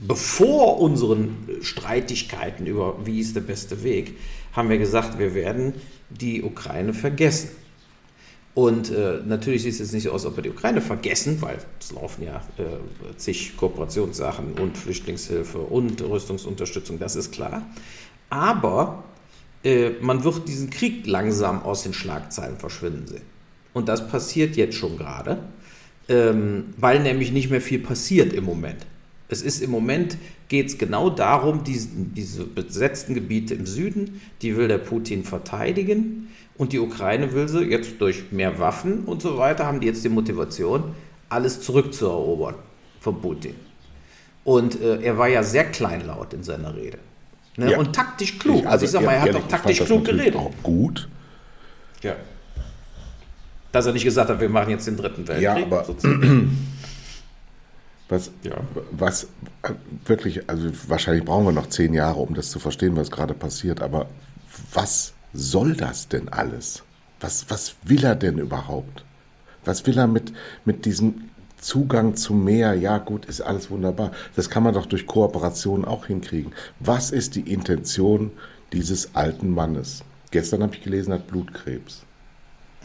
[0.00, 4.16] bevor unseren Streitigkeiten über wie ist der beste Weg,
[4.52, 5.74] haben wir gesagt, wir werden
[6.10, 7.50] die Ukraine vergessen.
[8.54, 11.58] Und äh, natürlich sieht es jetzt nicht so aus, ob wir die Ukraine vergessen, weil
[11.78, 17.62] es laufen ja äh, zig Kooperationssachen und Flüchtlingshilfe und Rüstungsunterstützung, das ist klar.
[18.28, 19.04] Aber
[19.62, 23.22] äh, man wird diesen Krieg langsam aus den Schlagzeilen verschwinden sehen.
[23.72, 25.38] Und das passiert jetzt schon gerade,
[26.08, 28.84] ähm, weil nämlich nicht mehr viel passiert im Moment.
[29.30, 34.56] Es ist im Moment, geht es genau darum, diese, diese besetzten Gebiete im Süden, die
[34.56, 39.38] will der Putin verteidigen und die Ukraine will sie jetzt durch mehr Waffen und so
[39.38, 40.94] weiter, haben die jetzt die Motivation,
[41.28, 42.56] alles zurückzuerobern
[43.00, 43.54] von Putin.
[44.42, 46.98] Und äh, er war ja sehr kleinlaut in seiner Rede.
[47.56, 47.72] Ne?
[47.72, 47.78] Ja.
[47.78, 48.60] Und taktisch klug.
[48.60, 50.36] Ich, also, also, ich sag mal, er hat doch taktisch klug geredet.
[50.36, 51.08] Auch gut.
[52.02, 52.16] Ja.
[53.70, 55.42] Dass er nicht gesagt hat, wir machen jetzt den dritten Weltkrieg.
[55.42, 55.86] Ja, aber
[58.10, 58.56] Was, ja.
[58.90, 59.28] was
[60.04, 63.80] wirklich, also wahrscheinlich brauchen wir noch zehn Jahre, um das zu verstehen, was gerade passiert,
[63.80, 64.08] aber
[64.72, 66.82] was soll das denn alles?
[67.20, 69.04] Was, was will er denn überhaupt?
[69.64, 70.32] Was will er mit,
[70.64, 72.74] mit diesem Zugang zu mehr?
[72.74, 74.10] Ja, gut, ist alles wunderbar.
[74.34, 76.52] Das kann man doch durch Kooperation auch hinkriegen.
[76.80, 78.32] Was ist die Intention
[78.72, 80.02] dieses alten Mannes?
[80.32, 82.04] Gestern habe ich gelesen, hat Blutkrebs.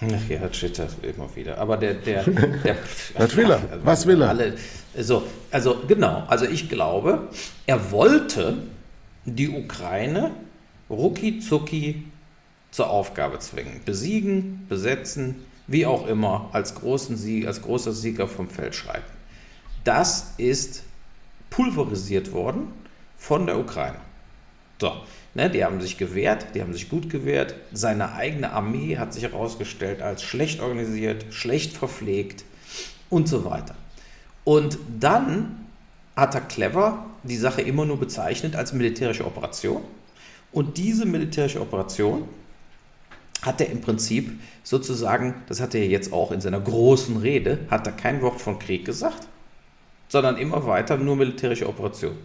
[0.02, 1.58] Ach ja, shit, das immer wieder.
[1.58, 2.24] Aber der, der,
[2.64, 2.78] der
[3.18, 3.62] Was will er?
[3.84, 4.30] Was will er?
[4.30, 4.54] Alle,
[4.98, 7.30] so, also genau, also ich glaube,
[7.66, 8.58] er wollte
[9.26, 10.32] die Ukraine
[10.90, 12.04] rucki zucki
[12.72, 13.82] zur Aufgabe zwingen.
[13.86, 19.12] Besiegen, besetzen, wie auch immer, als, großen Sieg, als großer Sieger vom Feld schreiten.
[19.86, 20.84] Das ist
[21.50, 22.68] pulverisiert worden
[23.18, 23.98] von der Ukraine.
[24.80, 24.92] So,
[25.36, 27.56] Ne, die haben sich gewehrt, die haben sich gut gewehrt.
[27.74, 32.46] Seine eigene Armee hat sich herausgestellt als schlecht organisiert, schlecht verpflegt
[33.10, 33.76] und so weiter.
[34.46, 35.66] Und dann
[36.16, 39.82] hat er clever die Sache immer nur bezeichnet als militärische Operation.
[40.54, 42.30] Und diese militärische Operation
[43.42, 47.86] hat er im Prinzip sozusagen, das hat er jetzt auch in seiner großen Rede, hat
[47.86, 49.28] er kein Wort von Krieg gesagt,
[50.08, 52.16] sondern immer weiter nur militärische Operation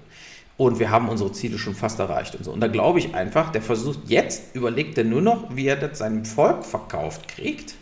[0.60, 2.52] und wir haben unsere Ziele schon fast erreicht und so.
[2.52, 6.00] Und da glaube ich einfach, der versucht jetzt, überlegt er nur noch, wie er das
[6.00, 7.76] seinem Volk verkauft kriegt,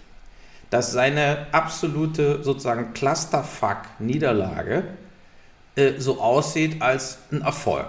[0.71, 4.85] dass seine absolute sozusagen Clusterfuck-Niederlage
[5.75, 7.89] äh, so aussieht als ein Erfolg.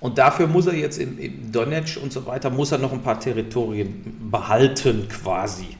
[0.00, 3.02] Und dafür muss er jetzt in, in Donetsk und so weiter, muss er noch ein
[3.02, 5.76] paar Territorien behalten quasi,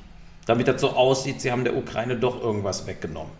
[0.46, 3.32] damit das so aussieht, sie haben der Ukraine doch irgendwas weggenommen.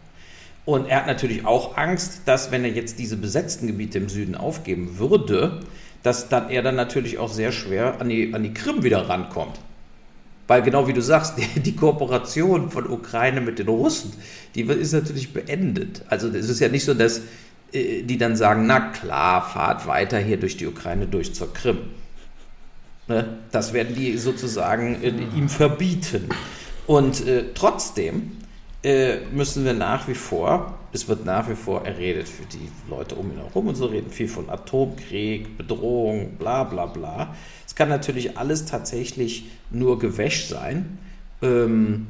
[0.67, 4.35] Und er hat natürlich auch Angst, dass wenn er jetzt diese besetzten Gebiete im Süden
[4.35, 5.61] aufgeben würde,
[6.03, 9.61] dass dann er dann natürlich auch sehr schwer an die, an die Krim wieder rankommt.
[10.49, 14.13] Weil genau wie du sagst, die, Kooperation von Ukraine mit den Russen,
[14.57, 16.03] die ist natürlich beendet.
[16.09, 17.23] Also es ist ja nicht so, dass
[17.73, 21.79] äh, die dann sagen, na klar, fahrt weiter hier durch die Ukraine durch zur Krim.
[23.07, 23.39] Ne?
[23.53, 26.29] Das werden die sozusagen äh, ihm verbieten.
[26.89, 28.33] Und äh, trotzdem
[28.87, 33.17] äh, müssen wir nach wie vor, es wird nach wie vor erredet für die Leute
[33.17, 37.35] um ihn herum und so reden viel von Atomkrieg, Bedrohung, bla bla bla.
[37.67, 40.99] Es kann natürlich alles tatsächlich nur Gewäsch sein.
[41.43, 42.07] Ähm,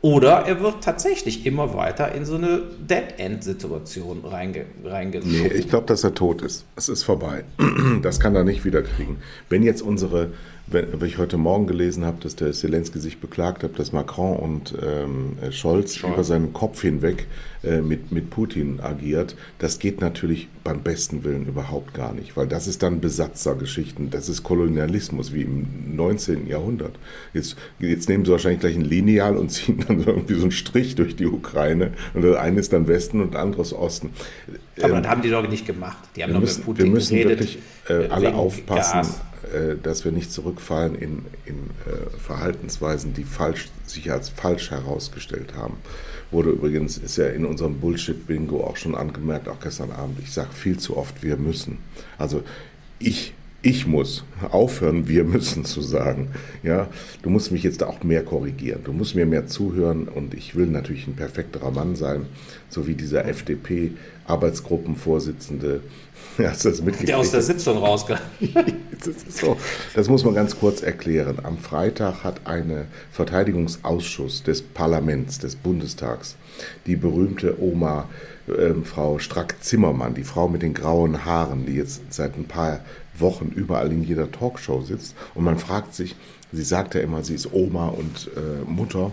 [0.00, 5.42] oder er wird tatsächlich immer weiter in so eine Dead-End-Situation reinge reingeschoben.
[5.42, 6.64] Nee, ich glaube, dass er tot ist.
[6.74, 7.44] Es ist vorbei.
[8.02, 9.18] Das kann er nicht wiederkriegen.
[9.48, 10.32] Wenn jetzt unsere
[10.66, 14.74] wenn, ich heute Morgen gelesen habe, dass der Zelensky sich beklagt hat, dass Macron und
[14.82, 16.14] ähm, Scholz Scholz.
[16.14, 17.26] über seinen Kopf hinweg
[17.62, 22.46] äh, mit, mit Putin agiert, das geht natürlich beim besten Willen überhaupt gar nicht, weil
[22.46, 26.46] das ist dann Besatzergeschichten, das ist Kolonialismus wie im 19.
[26.46, 26.94] Jahrhundert.
[27.34, 30.94] Jetzt, jetzt nehmen sie wahrscheinlich gleich ein Lineal und ziehen dann irgendwie so einen Strich
[30.94, 34.10] durch die Ukraine und das eine ist dann Westen und das andere ist Osten.
[34.80, 35.98] Aber ähm, das haben die doch nicht gemacht.
[36.16, 39.02] Die haben müssen, mit Putin wir müssen geredet, wirklich äh, alle aufpassen.
[39.02, 39.20] Gas
[39.82, 45.76] dass wir nicht zurückfallen in, in äh, Verhaltensweisen, die falsch, sich als falsch herausgestellt haben.
[46.30, 50.52] Wurde übrigens, ist ja in unserem Bullshit-Bingo auch schon angemerkt, auch gestern Abend, ich sage
[50.52, 51.78] viel zu oft, wir müssen.
[52.18, 52.42] Also
[52.98, 53.34] ich
[53.64, 56.30] ich muss aufhören, wir müssen zu sagen.
[56.64, 56.88] Ja,
[57.22, 58.80] du musst mich jetzt auch mehr korrigieren.
[58.82, 62.26] Du musst mir mehr zuhören und ich will natürlich ein perfekterer Mann sein,
[62.68, 63.92] so wie dieser FDP
[64.26, 65.74] Arbeitsgruppenvorsitzende.
[65.74, 65.80] Ja,
[66.38, 67.08] hast du das mitgekriegt?
[67.08, 68.26] Der aus der Sitzung rausgegangen.
[69.04, 69.56] das, so,
[69.94, 71.38] das muss man ganz kurz erklären.
[71.42, 76.36] Am Freitag hat ein Verteidigungsausschuss des Parlaments, des Bundestags,
[76.86, 78.08] die berühmte Oma
[78.48, 82.80] äh, Frau Strack-Zimmermann, die Frau mit den grauen Haaren, die jetzt seit ein paar
[83.18, 85.14] Wochen überall in jeder Talkshow sitzt.
[85.34, 86.16] Und man fragt sich,
[86.52, 89.12] sie sagt ja immer, sie ist Oma und äh, Mutter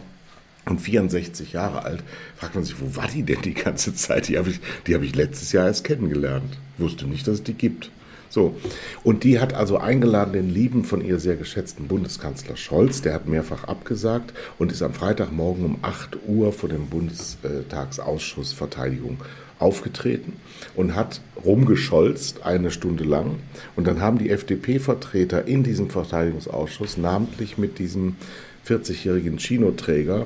[0.65, 2.03] und 64 Jahre alt,
[2.35, 4.27] fragt man sich, wo war die denn die ganze Zeit?
[4.27, 4.59] Die habe ich,
[4.93, 6.57] hab ich letztes Jahr erst kennengelernt.
[6.77, 7.91] Wusste nicht, dass es die gibt.
[8.29, 8.55] So,
[9.03, 13.27] und die hat also eingeladen den lieben, von ihr sehr geschätzten Bundeskanzler Scholz, der hat
[13.27, 19.17] mehrfach abgesagt und ist am Freitagmorgen um 8 Uhr vor dem Bundestagsausschuss Verteidigung
[19.57, 20.33] aufgetreten
[20.75, 23.39] und hat rumgescholzt eine Stunde lang.
[23.75, 28.15] Und dann haben die FDP-Vertreter in diesem Verteidigungsausschuss, namentlich mit diesem
[28.65, 30.25] 40-jährigen Chinoträger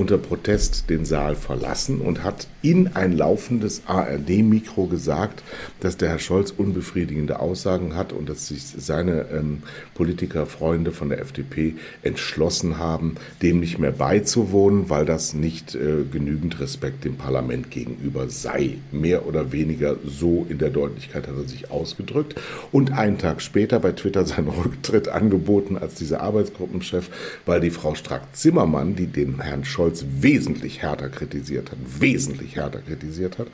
[0.00, 5.42] unter Protest den Saal verlassen und hat in ein laufendes ARD-Mikro gesagt,
[5.80, 9.62] dass der Herr Scholz unbefriedigende Aussagen hat und dass sich seine ähm,
[9.94, 16.60] Politikerfreunde von der FDP entschlossen haben, dem nicht mehr beizuwohnen, weil das nicht äh, genügend
[16.60, 18.78] Respekt dem Parlament gegenüber sei.
[18.92, 22.40] Mehr oder weniger so in der Deutlichkeit hat er sich ausgedrückt
[22.72, 27.10] und einen Tag später bei Twitter seinen Rücktritt angeboten als dieser Arbeitsgruppenchef,
[27.44, 32.80] weil die Frau Strack-Zimmermann, die den Herrn Scholz Scholz wesentlich härter kritisiert hat, wesentlich härter
[32.80, 33.48] kritisiert hat.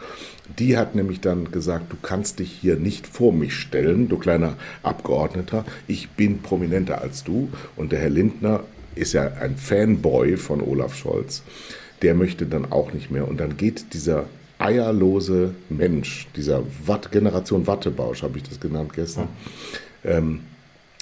[0.59, 4.55] Die hat nämlich dann gesagt, du kannst dich hier nicht vor mich stellen, du kleiner
[4.83, 7.49] Abgeordneter, ich bin prominenter als du.
[7.77, 11.43] Und der Herr Lindner ist ja ein Fanboy von Olaf Scholz.
[12.03, 13.27] Der möchte dann auch nicht mehr.
[13.27, 14.27] Und dann geht dieser
[14.59, 19.29] eierlose Mensch, dieser Watt, Generation Wattebausch, habe ich das genannt gestern,
[20.05, 20.41] ähm,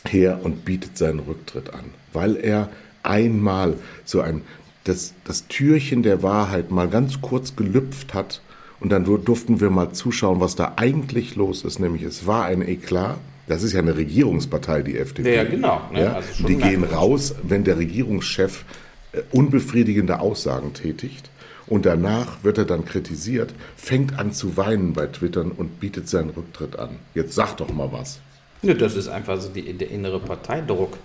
[0.07, 2.69] her und bietet seinen Rücktritt an, weil er
[3.03, 4.43] einmal so ein
[4.85, 8.41] das, das Türchen der Wahrheit mal ganz kurz gelüpft hat.
[8.81, 11.79] Und dann durften wir mal zuschauen, was da eigentlich los ist.
[11.79, 13.19] Nämlich es war ein Eklat.
[13.47, 15.37] Das ist ja eine Regierungspartei, die FDP.
[15.37, 15.81] Ja, genau.
[15.93, 16.03] Ne?
[16.03, 16.13] Ja?
[16.15, 18.65] Also die gehen raus, wenn der Regierungschef
[19.13, 21.31] äh, unbefriedigende Aussagen tätigt.
[21.67, 26.31] Und danach wird er dann kritisiert, fängt an zu weinen bei Twittern und bietet seinen
[26.31, 26.97] Rücktritt an.
[27.15, 28.21] Jetzt sag doch mal was.
[28.63, 30.99] Ja, das ist einfach so die, der innere Parteidruck.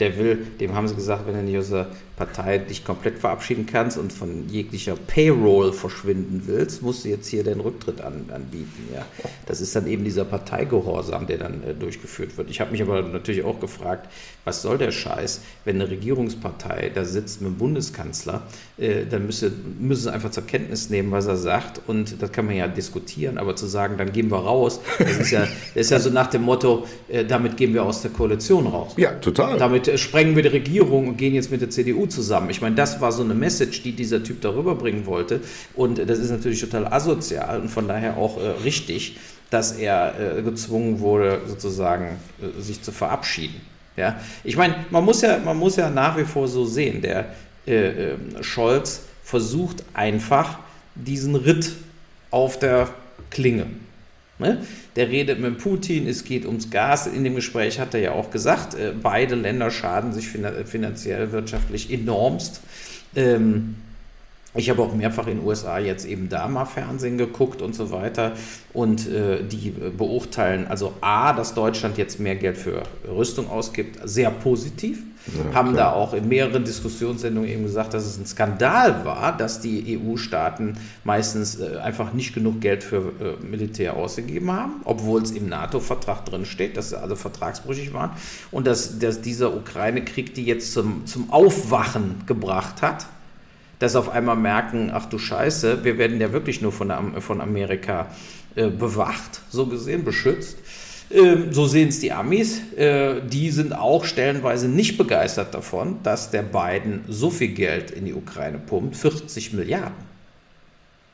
[0.00, 3.66] Der will, dem haben sie gesagt, wenn er nicht aus der Partei dich komplett verabschieden
[3.66, 8.88] kannst und von jeglicher Payroll verschwinden willst, musst du jetzt hier den Rücktritt an, anbieten.
[8.94, 9.04] Ja.
[9.46, 12.50] Das ist dann eben dieser Parteigehorsam, der dann äh, durchgeführt wird.
[12.50, 14.08] Ich habe mich aber natürlich auch gefragt,
[14.44, 18.42] was soll der Scheiß, wenn eine Regierungspartei da sitzt mit dem Bundeskanzler,
[18.78, 19.50] äh, dann müsse,
[19.80, 23.38] müssen sie einfach zur Kenntnis nehmen, was er sagt und das kann man ja diskutieren,
[23.38, 26.28] aber zu sagen, dann gehen wir raus, das ist ja, das ist ja so nach
[26.28, 28.92] dem Motto, äh, damit gehen wir aus der Koalition raus.
[28.96, 29.58] Ja, total.
[29.58, 32.50] Damit äh, sprengen wir die Regierung und gehen jetzt mit der CDU zusammen.
[32.50, 35.40] Ich meine, das war so eine Message, die dieser Typ darüber bringen wollte.
[35.74, 39.16] Und das ist natürlich total asozial und von daher auch äh, richtig,
[39.50, 43.60] dass er äh, gezwungen wurde, sozusagen äh, sich zu verabschieden.
[43.96, 44.20] Ja?
[44.42, 47.26] Ich meine, man muss, ja, man muss ja nach wie vor so sehen, der
[47.66, 50.58] äh, ähm, Scholz versucht einfach
[50.94, 51.72] diesen Ritt
[52.30, 52.88] auf der
[53.30, 53.66] Klinge
[54.38, 54.58] Ne?
[54.96, 57.06] Der redet mit Putin, es geht ums Gas.
[57.06, 61.92] In dem Gespräch hat er ja auch gesagt, äh, beide Länder schaden sich finanziell, wirtschaftlich
[61.92, 62.60] enormst.
[63.16, 63.76] Ähm,
[64.56, 67.90] ich habe auch mehrfach in den USA jetzt eben da mal Fernsehen geguckt und so
[67.90, 68.32] weiter.
[68.72, 74.30] Und äh, die beurteilen also A, dass Deutschland jetzt mehr Geld für Rüstung ausgibt, sehr
[74.30, 75.02] positiv.
[75.26, 75.92] Ja, haben klar.
[75.92, 80.76] da auch in mehreren Diskussionssendungen eben gesagt, dass es ein Skandal war, dass die EU-Staaten
[81.02, 86.26] meistens äh, einfach nicht genug Geld für äh, Militär ausgegeben haben, obwohl es im NATO-Vertrag
[86.26, 88.10] drin steht, dass sie also vertragsbrüchig waren.
[88.50, 93.06] Und dass, dass dieser Ukraine-Krieg die jetzt zum, zum Aufwachen gebracht hat
[93.78, 98.06] dass auf einmal merken, ach du Scheiße, wir werden ja wirklich nur von, von Amerika
[98.54, 100.58] äh, bewacht, so gesehen, beschützt.
[101.10, 102.60] Ähm, so sehen es die Amis.
[102.76, 108.04] Äh, die sind auch stellenweise nicht begeistert davon, dass der Biden so viel Geld in
[108.04, 109.94] die Ukraine pumpt, 40 Milliarden.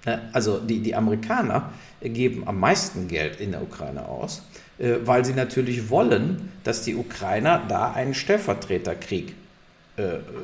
[0.04, 4.42] Äh, also die, die Amerikaner geben am meisten Geld in der Ukraine aus,
[4.78, 9.34] äh, weil sie natürlich wollen, dass die Ukrainer da einen Stellvertreterkrieg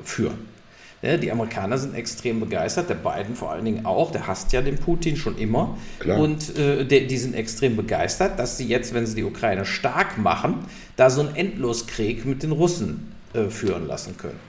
[0.04, 0.55] führen.
[1.02, 4.76] Die Amerikaner sind extrem begeistert, der Biden vor allen Dingen auch, der hasst ja den
[4.76, 5.76] Putin schon immer.
[5.98, 6.18] Klar.
[6.18, 10.16] Und äh, die, die, sind extrem begeistert, dass sie jetzt, wenn sie die Ukraine stark
[10.16, 10.54] machen,
[10.96, 14.40] da so einen Endloskrieg mit den Russen äh, führen lassen können.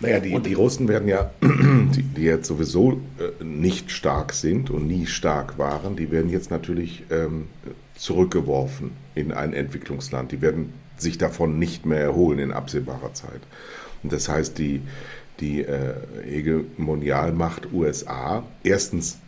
[0.00, 4.86] Naja, die, die Russen werden ja, die, die jetzt sowieso äh, nicht stark sind und
[4.86, 7.48] nie stark waren, die werden jetzt natürlich ähm,
[7.94, 10.32] zurückgeworfen in ein Entwicklungsland.
[10.32, 13.42] Die werden sich davon nicht mehr erholen in absehbarer Zeit.
[14.02, 14.80] Und das heißt, die,
[15.40, 18.44] die äh, Hegemonialmacht USA.
[18.62, 19.18] Erstens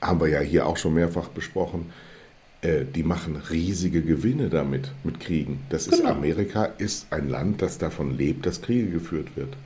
[0.00, 1.86] haben wir ja hier auch schon mehrfach besprochen,
[2.62, 5.60] äh, die machen riesige Gewinne damit, mit Kriegen.
[5.70, 6.10] Das ist Genau.
[6.10, 9.56] Amerika ist ein Land, das davon lebt, dass Kriege geführt wird.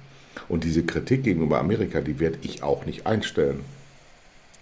[0.48, 3.60] Und diese Kritik gegenüber Amerika, die werde ich auch nicht einstellen.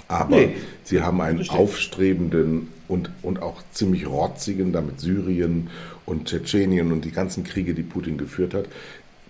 [0.07, 0.57] Aber Nee.
[0.85, 1.57] sie haben einen Richtig.
[1.59, 5.71] aufstrebenden und, und auch ziemlich rotzigen, damit Syrien
[6.07, 8.67] und Tschetschenien und die ganzen Kriege, die Putin geführt hat.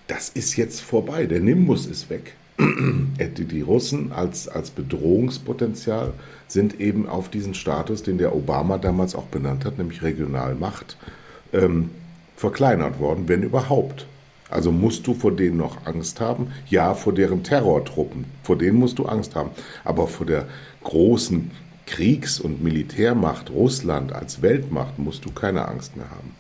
[0.07, 1.27] Das ist jetzt vorbei.
[1.27, 2.35] Der Nimbus ist weg.
[2.59, 6.13] Die Russen als, als Bedrohungspotenzial
[6.47, 10.97] sind eben auf diesen Status, den der Obama damals auch benannt hat, nämlich Regionalmacht,
[11.53, 11.91] ähm,
[12.37, 14.07] verkleinert worden, wenn überhaupt.
[14.51, 16.49] Also musst du vor denen noch Angst haben?
[16.69, 18.27] Ja, vor deren Terrortruppen.
[18.43, 19.51] Vor denen musst du Angst haben.
[19.85, 20.47] Aber vor der
[20.83, 21.51] großen
[21.87, 26.35] Kriegs- und Militärmacht Russland als Weltmacht musst du keine Angst mehr haben.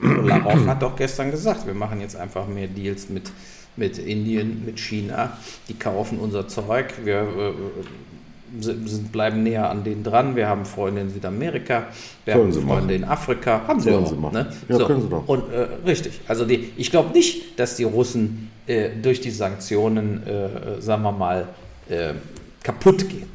[0.00, 3.30] Lavrov hat doch gestern gesagt, wir machen jetzt einfach mehr Deals mit,
[3.76, 5.36] mit Indien, mit China.
[5.68, 6.86] Die kaufen unser Zeug.
[7.04, 10.36] Wir äh, sind, bleiben näher an denen dran.
[10.36, 11.86] Wir haben Freunde in Südamerika.
[12.24, 12.90] Wir Sollen haben Freunde machen.
[12.90, 13.62] in Afrika.
[13.66, 14.06] Haben sie auch.
[14.06, 14.34] sie machen.
[14.34, 14.52] Ne?
[14.68, 15.26] Ja, können sie doch.
[15.28, 16.20] Und äh, richtig.
[16.28, 21.12] Also die, ich glaube nicht, dass die Russen äh, durch die Sanktionen, äh, sagen wir
[21.12, 21.48] mal,
[21.88, 22.14] äh,
[22.62, 23.34] kaputt gehen.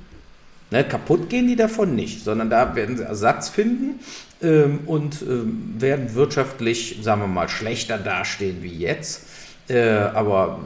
[0.71, 3.99] Ne, kaputt gehen die davon nicht, sondern da werden sie Ersatz finden
[4.41, 9.23] ähm, und ähm, werden wirtschaftlich, sagen wir mal, schlechter dastehen wie jetzt,
[9.67, 10.59] äh, aber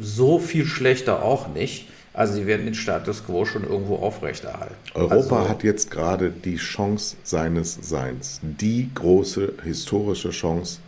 [0.00, 1.88] so viel schlechter auch nicht.
[2.14, 4.74] Also sie werden den Status quo schon irgendwo aufrechterhalten.
[4.92, 10.80] Europa also, hat jetzt gerade die Chance seines Seins, die große historische Chance,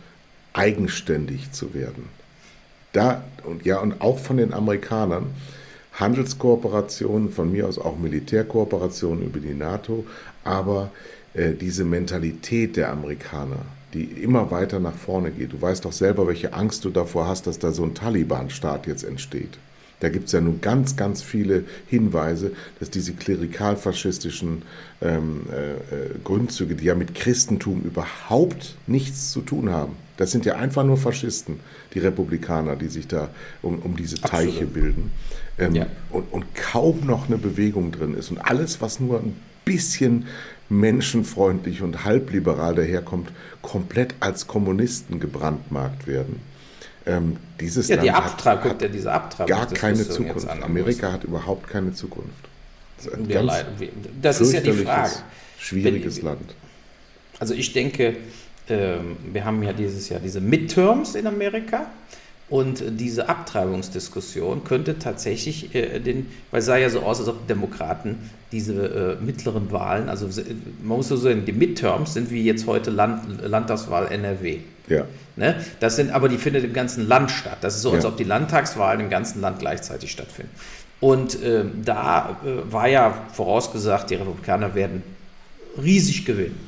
[0.53, 2.09] eigenständig zu werden.
[2.93, 5.27] Da und ja, und auch von den Amerikanern
[5.93, 10.05] Handelskooperationen, von mir aus auch Militärkooperationen über die NATO,
[10.43, 10.91] aber
[11.35, 13.59] äh, diese Mentalität der Amerikaner,
[13.93, 15.53] die immer weiter nach vorne geht.
[15.53, 19.03] Du weißt doch selber, welche Angst du davor hast, dass da so ein Taliban-Staat jetzt
[19.03, 19.57] entsteht.
[20.01, 24.63] Da gibt es ja nun ganz, ganz viele Hinweise, dass diese klerikal-faschistischen
[25.01, 30.45] ähm, äh, äh, Grundzüge, die ja mit Christentum überhaupt nichts zu tun haben, das sind
[30.45, 31.59] ja einfach nur Faschisten,
[31.93, 33.29] die Republikaner, die sich da
[33.61, 34.45] um, um diese Absolut.
[34.53, 35.11] Teiche bilden.
[35.57, 35.87] Ähm, Ja.
[36.11, 38.31] und, und kaum noch eine Bewegung drin ist.
[38.31, 40.25] Und alles, was nur ein bisschen
[40.69, 43.29] menschenfreundlich und halbliberal daherkommt,
[43.61, 46.41] komplett als Kommunisten gebrandmarkt werden.
[47.05, 49.47] Ähm, dieses ja, die Land hat- hat ja, diese Abtreibung.
[49.55, 50.47] gar keine Zukunft.
[50.49, 52.31] Amerika hat überhaupt keine Zukunft.
[52.97, 53.43] Das ist ein ja.
[54.21, 55.11] Das ist ja die Frage.
[55.59, 56.55] Schwieriges Wenn- Land.
[57.39, 58.15] Also ich denke,
[58.69, 61.87] ähm, wir haben ja dieses Jahr diese Midterms in Amerika
[62.47, 67.41] und diese Abtreibungsdiskussion könnte tatsächlich äh, den, weil es sah ja so aus, als ob
[67.41, 70.29] die Demokraten diese äh, mittleren Wahlen, also
[70.83, 74.59] man muss so sagen, die Midterms sind wie jetzt heute Land, Landtagswahl NRW.
[74.87, 75.05] Ja.
[75.35, 75.55] Ne?
[75.79, 77.57] Das sind aber die findet im ganzen Land statt.
[77.61, 78.09] Das ist so, als Ja.
[78.09, 80.51] ob die Landtagswahlen im ganzen Land gleichzeitig stattfinden.
[80.99, 85.01] Und ähm, da äh, war ja vorausgesagt, die Republikaner werden
[85.81, 86.59] riesig gewinnen.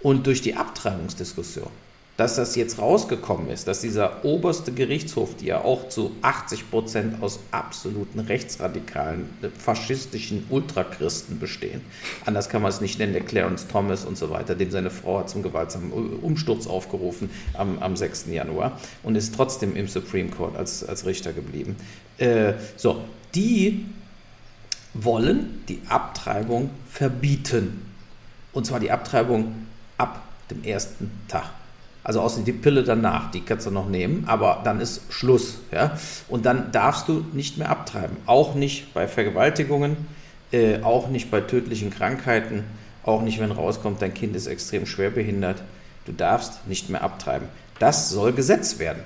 [0.00, 1.68] Und durch die Abtreibungsdiskussion,
[2.16, 7.22] dass das jetzt rausgekommen ist, dass dieser oberste Gerichtshof, die ja auch zu 80 Prozent
[7.22, 11.80] aus absoluten rechtsradikalen, äh, faschistischen Ultrachristen bestehen,
[12.24, 15.18] anders kann man es nicht nennen, der Clarence Thomas und so weiter, dem seine Frau
[15.18, 18.26] hat zum gewaltsamen Umsturz aufgerufen am, am 6.
[18.30, 21.76] Januar und ist trotzdem im Supreme Court als, als Richter geblieben.
[22.18, 23.02] Äh, so,
[23.34, 23.86] die
[24.94, 27.82] wollen die Abtreibung verbieten.
[28.52, 29.66] Und zwar die Abtreibung
[29.98, 31.50] ab dem ersten Tag.
[32.04, 35.58] Also außer die Pille danach, die kannst du noch nehmen, aber dann ist Schluss.
[35.72, 35.98] Ja?
[36.28, 38.18] Und dann darfst du nicht mehr abtreiben.
[38.26, 39.96] Auch nicht bei Vergewaltigungen,
[40.52, 42.64] äh, auch nicht bei tödlichen Krankheiten,
[43.04, 45.62] auch nicht, wenn rauskommt, dein Kind ist extrem schwerbehindert.
[46.04, 47.48] Du darfst nicht mehr abtreiben.
[47.78, 49.02] Das soll Gesetz werden.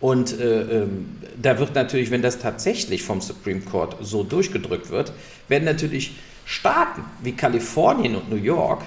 [0.00, 5.12] Und äh, ähm, da wird natürlich, wenn das tatsächlich vom Supreme Court so durchgedrückt wird,
[5.48, 8.82] werden natürlich Staaten wie Kalifornien und New York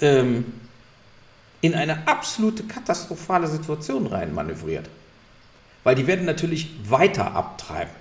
[0.00, 0.44] ähm,
[1.60, 4.88] in eine absolute katastrophale Situation reinmanövriert.
[5.84, 7.94] Weil die werden natürlich weiter abtreiben.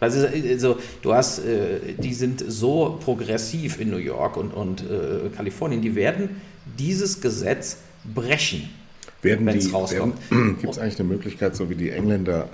[0.00, 5.28] Also, also du hast, äh, die sind so progressiv in New York und, und äh,
[5.36, 6.40] Kalifornien, die werden
[6.78, 8.70] dieses Gesetz brechen.
[9.22, 10.16] Wenn's die, rauskommt.
[10.30, 12.48] gibt es eigentlich eine Möglichkeit, so wie die Engländer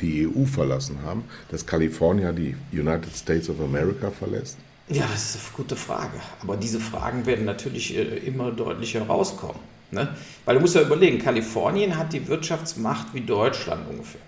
[0.00, 4.58] die EU verlassen haben, dass Kalifornien die United States of America verlässt?
[4.88, 6.20] Ja, das ist eine gute Frage.
[6.40, 9.71] Aber diese Fragen werden natürlich äh, immer deutlicher rauskommen.
[9.92, 10.08] Ne?
[10.46, 14.22] Weil du musst ja überlegen, Kalifornien hat die Wirtschaftsmacht wie Deutschland ungefähr.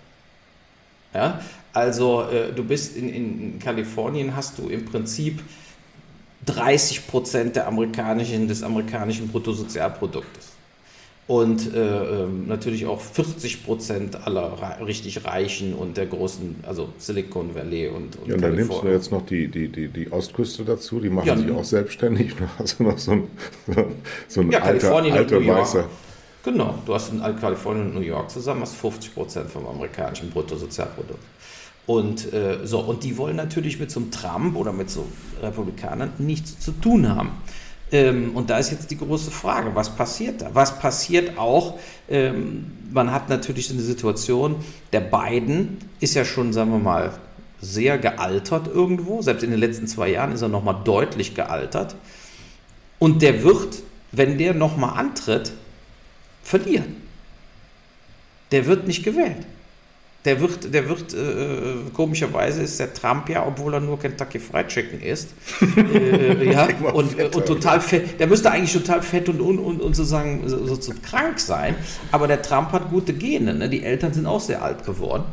[1.13, 1.41] Ja?
[1.73, 5.41] Also äh, du bist in, in Kalifornien, hast du im Prinzip
[6.45, 10.54] 30 Prozent der amerikanischen, des amerikanischen Bruttosozialproduktes.
[11.27, 17.55] Und äh, ähm, natürlich auch 40 Prozent aller richtig Reichen und der großen, also Silicon
[17.55, 20.63] Valley und, und Ja, und dann nimmst du jetzt noch die, die, die, die Ostküste
[20.63, 22.33] dazu, die machen ja, sich auch selbstständig.
[22.59, 23.27] Also noch so ein,
[24.27, 25.85] so ein ja, alter, alter weißer.
[26.43, 31.19] Genau, du hast in Kalifornien und New York zusammen hast 50 Prozent vom amerikanischen Bruttosozialprodukt.
[31.87, 35.05] Und äh, so, und die wollen natürlich mit so einem Trump oder mit so
[35.41, 37.31] Republikanern nichts zu tun haben.
[37.95, 40.49] Ähm, und da ist jetzt die große Frage, was passiert da?
[40.53, 41.79] Was passiert auch?
[42.09, 44.57] Ähm, man hat natürlich eine Situation,
[44.91, 47.13] der Biden ist ja schon, sagen wir mal,
[47.61, 49.21] sehr gealtert irgendwo.
[49.21, 51.95] Selbst in den letzten zwei Jahren ist er nochmal deutlich gealtert.
[52.99, 53.81] Und der wird,
[54.11, 55.53] wenn der nochmal antritt,
[56.43, 56.97] verlieren.
[58.51, 59.45] Der wird nicht gewählt.
[60.25, 64.67] Der wird, der wird äh, komischerweise ist der Trump ja, obwohl er nur Kentucky Fried
[64.67, 65.29] Chicken isst.
[65.77, 68.19] äh, ja, und, und total fett.
[68.19, 71.75] Der müsste eigentlich total fett und, und, und, und sozusagen so, so, so krank sein.
[72.11, 73.53] Aber der Trump hat gute Gene.
[73.53, 73.69] Ne?
[73.69, 75.25] Die Eltern sind auch sehr alt geworden.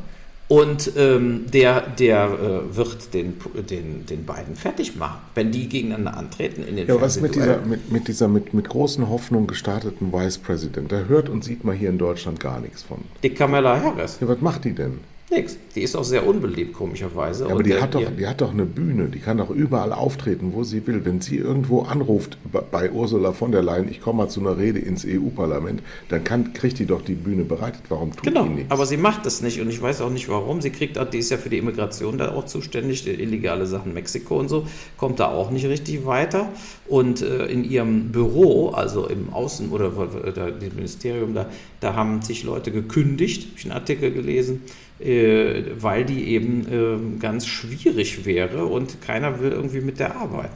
[0.49, 3.35] Und ähm, der, der äh, wird den,
[3.71, 7.59] den, den beiden fertig machen, wenn die gegeneinander antreten in den Ja, was mit dieser,
[7.61, 11.77] mit, mit dieser mit, mit großen Hoffnungen gestarteten Vice President, da hört und sieht man
[11.77, 12.99] hier in Deutschland gar nichts von.
[13.23, 14.19] Die Kamala Harris.
[14.21, 15.01] Ja, was macht die denn?
[15.33, 15.57] Nix.
[15.75, 17.47] Die ist auch sehr unbeliebt, komischerweise.
[17.47, 20.53] Ja, aber die hat, doch, die hat doch eine Bühne, die kann doch überall auftreten,
[20.53, 21.05] wo sie will.
[21.05, 22.37] Wenn sie irgendwo anruft
[22.71, 26.53] bei Ursula von der Leyen, ich komme mal zu einer Rede ins EU-Parlament, dann kann,
[26.53, 27.83] kriegt die doch die Bühne bereitet.
[27.89, 28.71] Warum tut genau, die nichts?
[28.71, 30.61] aber sie macht das nicht und ich weiß auch nicht warum.
[30.61, 34.49] Sie kriegt, die ist ja für die Immigration da auch zuständig, illegale Sachen Mexiko und
[34.49, 34.67] so,
[34.97, 36.51] kommt da auch nicht richtig weiter.
[36.89, 39.93] Und äh, in ihrem Büro, also im Außen- oder
[40.25, 41.47] äh, im Ministerium, da,
[41.81, 44.63] da haben sich Leute gekündigt, habe ich einen Artikel gelesen,
[45.03, 50.55] äh, weil die eben äh, ganz schwierig wäre und keiner will irgendwie mit der arbeiten.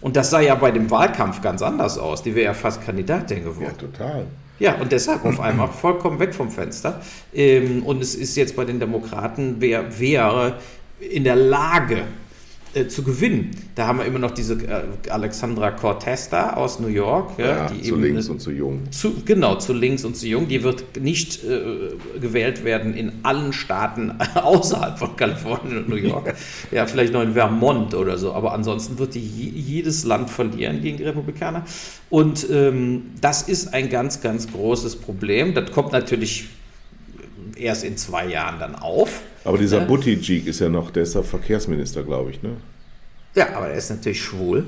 [0.00, 2.22] Und das sah ja bei dem Wahlkampf ganz anders aus.
[2.22, 3.64] Die wäre ja fast Kandidatin geworden.
[3.64, 4.26] Ja, total.
[4.58, 7.00] Ja, und deshalb auf einmal vollkommen weg vom Fenster.
[7.32, 10.58] Ähm, und es ist jetzt bei den Demokraten, wer wäre
[11.00, 12.02] in der Lage,
[12.74, 13.50] äh, zu gewinnen.
[13.74, 17.38] Da haben wir immer noch diese äh, Alexandra Cortez da aus New York.
[17.38, 18.90] Ja, ja die zu eben, links und zu jung.
[18.90, 20.48] Zu, genau, zu links und zu jung.
[20.48, 26.34] Die wird nicht äh, gewählt werden in allen Staaten außerhalb von Kalifornien und New York.
[26.70, 28.32] ja, vielleicht noch in Vermont oder so.
[28.32, 31.64] Aber ansonsten wird die jedes Land verlieren gegen Republikaner.
[32.10, 35.54] Und ähm, das ist ein ganz, ganz großes Problem.
[35.54, 36.46] Das kommt natürlich
[37.56, 39.22] erst in zwei Jahren dann auf.
[39.44, 39.86] Aber dieser ne?
[39.86, 42.56] Buttigieg ist ja noch, der ist ja Verkehrsminister, glaube ich, ne?
[43.34, 44.64] Ja, aber er ist natürlich schwul.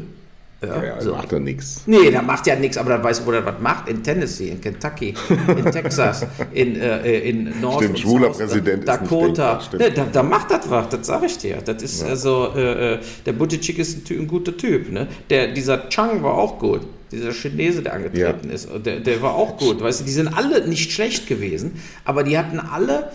[0.62, 1.12] Ja, ja so.
[1.12, 1.82] macht er nichts.
[1.84, 3.88] Nee, der macht ja nichts, aber dann weiß, wo er was macht.
[3.88, 9.58] In Tennessee, in Kentucky, in Texas, in, äh, in Nord Stimmt, schwuler South, Präsident Dakota.
[9.58, 11.58] Ist nee, da, da, macht das was, das sage ich dir.
[11.62, 12.08] Das ist ja.
[12.08, 14.90] also, äh, äh der Buttigieg ist ein, ein, guter Typ.
[14.90, 15.06] Ne?
[15.28, 16.80] Der, dieser Chang war auch gut.
[17.12, 18.54] Dieser Chinese, der angetreten ja.
[18.54, 19.82] ist, der, der war auch gut.
[19.82, 23.10] Weißt du, die sind alle nicht schlecht gewesen, aber die hatten alle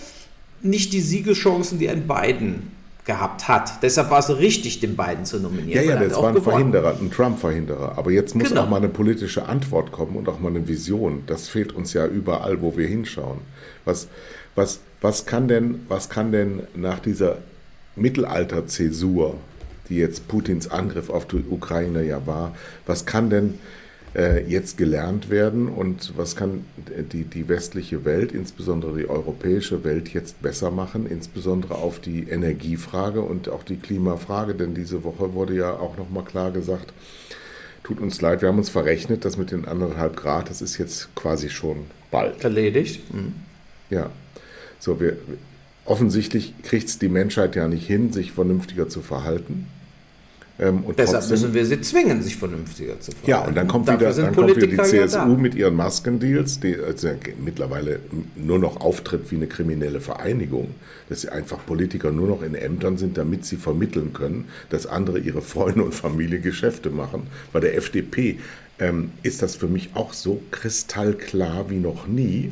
[0.64, 2.72] nicht die Siegeschancen, die ein Biden
[3.06, 3.82] gehabt hat.
[3.82, 5.84] Deshalb war es richtig, den beiden zu nominieren.
[5.84, 6.44] Ja, ja, das war ein gewonnen.
[6.44, 7.98] Verhinderer, ein Trump-Verhinderer.
[7.98, 8.64] Aber jetzt muss genau.
[8.64, 11.24] auch mal eine politische Antwort kommen und auch mal eine Vision.
[11.26, 13.40] Das fehlt uns ja überall, wo wir hinschauen.
[13.86, 14.08] Was,
[14.56, 17.40] was, was, kann, denn, was kann denn nach dieser
[17.96, 19.36] Mittelalter-Zäsur,
[19.90, 22.56] die jetzt Putins Angriff auf die Ukraine ja war,
[22.86, 23.56] was kann denn
[24.14, 26.66] äh, jetzt gelernt werden und was kann
[27.14, 33.22] die, die westliche Welt, insbesondere die europäische Welt, jetzt besser machen, insbesondere auf die Energiefrage
[33.22, 36.94] und auch die Klimafrage, denn diese Woche wurde ja auch nochmal klar gesagt,
[37.84, 41.16] tut uns leid, wir haben uns verrechnet, das mit den anderthalb Grad, das ist jetzt
[41.16, 42.44] quasi schon bald.
[42.44, 43.14] Erledigt.
[43.14, 43.34] Mhm.
[43.90, 44.10] Ja,
[44.80, 45.18] so wir,
[45.86, 49.68] offensichtlich kriegt es die Menschheit ja nicht hin, sich vernünftiger zu verhalten.
[50.62, 53.32] Ähm, Deshalb trotzdem, müssen wir sie zwingen, sich vernünftiger zu verhalten.
[53.32, 56.78] Ja, und dann kommt, wieder, dann kommt wieder die CSU ja mit ihren Maskendeals, die
[56.78, 57.10] also
[57.44, 58.00] mittlerweile
[58.36, 60.76] nur noch auftritt wie eine kriminelle Vereinigung,
[61.10, 65.18] dass sie einfach Politiker nur noch in Ämtern sind, damit sie vermitteln können, dass andere
[65.18, 67.24] ihre Freunde und Familie Geschäfte machen.
[67.52, 68.38] Bei der FDP
[68.78, 72.52] ähm, ist das für mich auch so kristallklar wie noch nie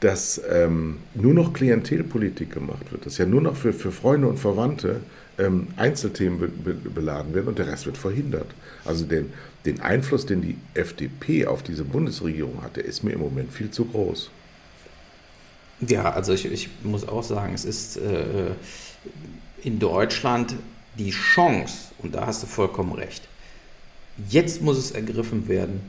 [0.00, 4.36] dass ähm, nur noch Klientelpolitik gemacht wird, dass ja nur noch für, für Freunde und
[4.36, 4.96] Verwandte
[5.38, 8.48] ähm, Einzelthemen be be beladen werden und der Rest wird verhindert.
[8.84, 9.32] Also den,
[9.64, 13.70] den Einfluss, den die FDP auf diese Bundesregierung hat, der ist mir im Moment viel
[13.70, 14.30] zu groß.
[15.80, 18.52] Ja, also ich, ich muss auch sagen, es ist äh,
[19.62, 20.54] in Deutschland
[20.98, 23.26] die Chance, und da hast du vollkommen recht,
[24.28, 25.80] jetzt muss es ergriffen werden,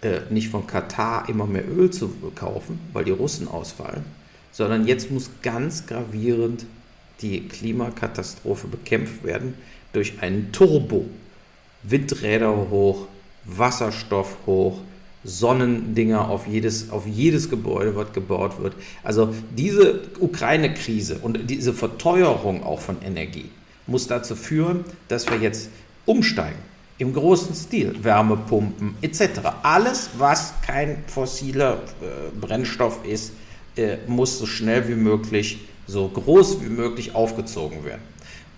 [0.00, 4.04] äh, nicht von Katar immer mehr Öl zu kaufen, weil die Russen ausfallen,
[4.52, 6.64] sondern jetzt muss ganz gravierend
[7.20, 9.54] die Klimakatastrophe bekämpft werden
[9.92, 11.06] durch einen Turbo.
[11.82, 13.06] Windräder hoch,
[13.44, 14.80] Wasserstoff hoch,
[15.24, 18.74] Sonnendinger auf jedes, auf jedes Gebäude, was gebaut wird.
[19.02, 23.50] Also diese Ukraine-Krise und diese Verteuerung auch von Energie
[23.86, 25.70] muss dazu führen, dass wir jetzt
[26.06, 26.58] umsteigen.
[26.98, 27.94] Im großen Stil.
[28.02, 29.40] Wärmepumpen etc.
[29.62, 33.32] Alles, was kein fossiler äh, Brennstoff ist,
[33.76, 38.02] äh, muss so schnell wie möglich, so groß wie möglich aufgezogen werden.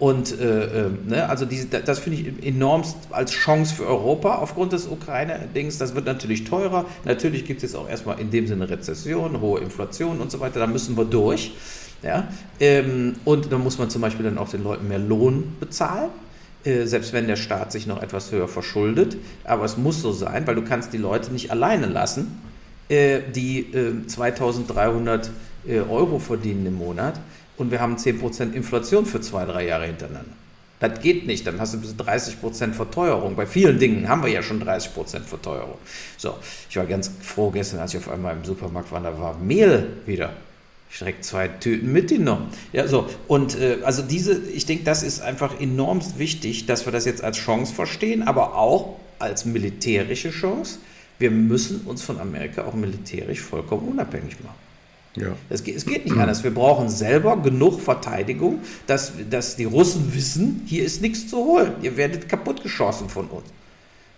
[0.01, 4.73] Und äh, äh, ne, also diese, das finde ich enormst als Chance für Europa aufgrund
[4.73, 5.77] des Ukraine-Dings.
[5.77, 6.87] Das wird natürlich teurer.
[7.05, 10.59] Natürlich gibt es jetzt auch erstmal in dem Sinne Rezession, hohe Inflation und so weiter.
[10.59, 11.53] Da müssen wir durch.
[12.03, 12.29] Ja?
[12.61, 16.09] Ähm, und dann muss man zum Beispiel dann auch den Leuten mehr Lohn bezahlen.
[16.65, 19.19] Äh, selbst wenn der Staat sich noch etwas höher verschuldet.
[19.45, 22.39] Aber es muss so sein, weil du kannst die Leute nicht alleine lassen,
[22.89, 23.67] äh, die
[24.07, 25.31] 2300 äh,
[25.67, 27.21] Euro verdienen im Monat
[27.57, 30.33] und wir haben 10% Inflation für zwei, drei Jahre hintereinander.
[30.81, 33.37] Das geht nicht, dann hast du bis 30% Verteuerung.
[33.37, 35.77] Bei vielen Dingen haben wir ja schon 30% Verteuerung.
[36.17, 36.37] So,
[36.71, 39.89] ich war ganz froh gestern, als ich auf einmal im Supermarkt war, da war Mehl
[40.07, 40.33] wieder.
[40.91, 42.49] Ich direkt zwei Tüten mitgenommen.
[42.73, 43.09] Ja, so.
[43.29, 47.23] Und äh, also diese, ich denke, das ist einfach enormst wichtig, dass wir das jetzt
[47.23, 50.79] als Chance verstehen, aber auch als militärische Chance.
[51.19, 54.70] Wir müssen uns von Amerika auch militärisch vollkommen unabhängig machen.
[55.17, 55.35] Ja.
[55.49, 56.45] Es, geht, es geht nicht anders.
[56.45, 61.73] Wir brauchen selber genug Verteidigung, dass, dass die Russen wissen, hier ist nichts zu holen.
[61.83, 63.47] Ihr werdet kaputtgeschossen von uns.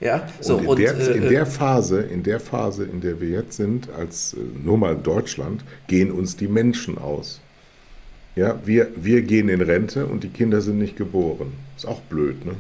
[0.01, 3.21] Ja, so, und in, und, der, äh, in, der, Phase, in der Phase, in der
[3.21, 7.41] wir jetzt sind, als äh, nur mal Deutschland, gehen uns die Menschen aus.
[8.35, 11.53] Ja, wir, wir gehen in Rente und die Kinder sind nicht geboren.
[11.77, 12.55] Ist auch blöd, ne?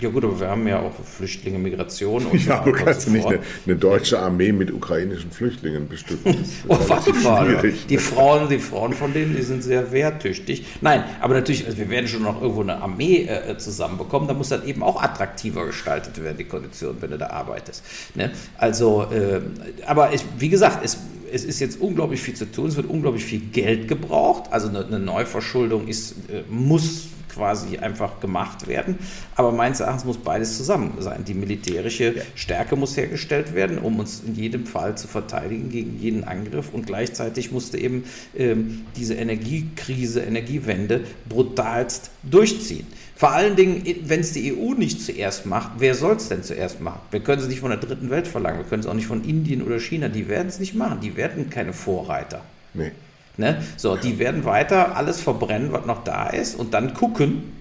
[0.00, 3.26] Ja gut, aber wir haben ja auch Flüchtlinge, Migration und Ja, du kannst ja nicht
[3.26, 6.36] eine, eine, deutsche Armee mit ukrainischen Flüchtlingen bestücken.
[6.68, 7.72] oh, warte mal.
[7.88, 10.64] Die Frauen, die Frauen von denen, die sind sehr wehrtüchtig.
[10.80, 14.26] Nein, aber natürlich, also wir werden schon noch irgendwo eine Armee äh, zusammenbekommen.
[14.26, 17.84] Da muss dann eben auch attraktiver gestaltet werden, die Konditionen, wenn du da arbeitest.
[18.14, 18.30] Ne?
[18.56, 19.40] Also, äh,
[19.86, 20.98] aber ich, wie gesagt, es,
[21.30, 22.66] es ist jetzt unglaublich viel zu tun.
[22.68, 24.44] Es wird unglaublich viel Geld gebraucht.
[24.50, 28.98] Also eine, eine Neuverschuldung ist, äh, muss quasi einfach gemacht werden.
[29.36, 31.24] Aber meines Erachtens muss beides zusammen sein.
[31.24, 32.22] Die militärische ja.
[32.34, 36.72] Stärke muss hergestellt werden, um uns in jedem Fall zu verteidigen gegen jeden Angriff.
[36.72, 38.04] Und gleichzeitig musste eben
[38.36, 42.86] ähm, diese Energiekrise, Energiewende brutalst durchziehen.
[43.20, 46.80] Vor allen Dingen, wenn es die EU nicht zuerst macht, wer soll es denn zuerst
[46.80, 47.00] machen?
[47.10, 49.24] Wir können es nicht von der dritten Welt verlangen, wir können es auch nicht von
[49.24, 52.42] Indien oder China, die werden es nicht machen, die werden keine Vorreiter.
[52.72, 52.92] Nee.
[53.40, 53.60] Ne?
[53.76, 57.52] So, die werden weiter alles verbrennen, was noch da ist und dann gucken,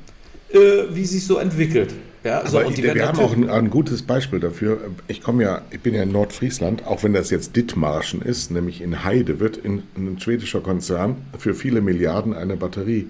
[0.52, 0.58] äh,
[0.92, 1.94] wie sich so entwickelt.
[2.24, 4.80] Ja, so, und die wir haben auch ein, ein, gutes Beispiel dafür.
[5.08, 8.82] Ich komme ja, ich bin ja in Nordfriesland, auch wenn das jetzt Dithmarschen ist, nämlich
[8.82, 13.10] in Heide wird in, in ein schwedischer Konzern für viele Milliarden eine Batteriefirma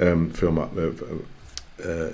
[0.00, 0.30] ähm,
[1.78, 2.10] äh, äh,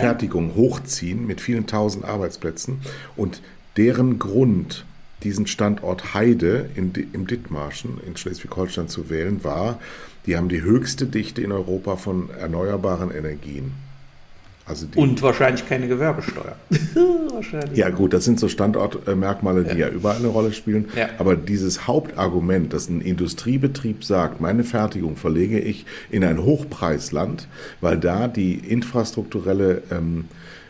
[0.00, 2.80] Fertigung hochziehen mit vielen tausend Arbeitsplätzen
[3.16, 3.40] und
[3.76, 4.84] deren Grund
[5.22, 9.80] diesen Standort Heide in, im Dithmarschen in Schleswig-Holstein zu wählen, war,
[10.26, 13.72] die haben die höchste Dichte in Europa von erneuerbaren Energien.
[14.68, 16.54] Also und wahrscheinlich keine Gewerbesteuer.
[17.32, 17.78] wahrscheinlich.
[17.78, 20.90] Ja gut, das sind so Standortmerkmale, die ja, ja überall eine Rolle spielen.
[20.94, 21.08] Ja.
[21.18, 27.48] Aber dieses Hauptargument, dass ein Industriebetrieb sagt, meine Fertigung verlege ich in ein Hochpreisland,
[27.80, 30.26] weil da die infrastrukturelle ähm,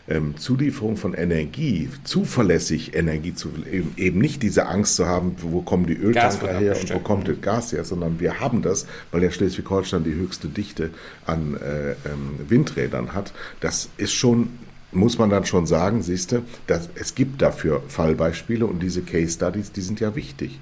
[0.09, 5.61] ähm, Zulieferung von Energie, zuverlässig Energie zu eben, eben nicht diese Angst zu haben, wo
[5.61, 9.21] kommen die Öltanker her und wo kommt das Gas her, sondern wir haben das, weil
[9.21, 10.89] der Schleswig-Holstein die höchste Dichte
[11.25, 13.33] an äh, ähm, Windrädern hat.
[13.59, 14.49] Das ist schon
[14.91, 19.33] muss man dann schon sagen, siehst du, dass es gibt dafür Fallbeispiele und diese Case
[19.33, 20.59] Studies, die sind ja wichtig.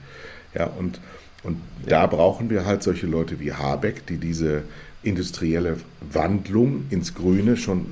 [0.54, 1.00] Ja, und,
[1.44, 2.02] und ja.
[2.02, 4.64] da brauchen wir halt solche Leute wie Habeck, die diese
[5.04, 5.78] industrielle
[6.12, 7.86] Wandlung ins Grüne schon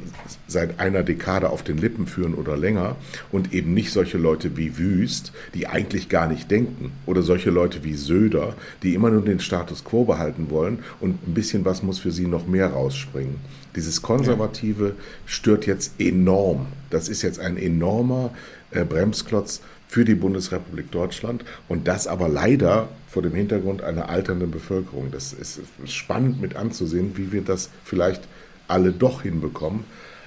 [0.48, 2.96] seit einer Dekade auf den Lippen führen oder länger
[3.32, 7.84] und eben nicht solche Leute wie Wüst, die eigentlich gar nicht denken oder solche Leute
[7.84, 12.00] wie Söder, die immer nur den Status quo behalten wollen und ein bisschen was muss
[12.00, 13.36] für sie noch mehr rausspringen.
[13.76, 14.96] Dieses Konservative
[15.26, 16.68] stört jetzt enorm.
[16.90, 18.32] Das ist jetzt ein enormer
[18.72, 19.62] äh, Bremsklotz
[19.96, 25.10] für die Bundesrepublik Deutschland und das aber leider vor dem Hintergrund einer alternden Bevölkerung.
[25.10, 28.22] Das ist spannend mit anzusehen, wie wir das vielleicht
[28.68, 29.86] alle doch hinbekommen.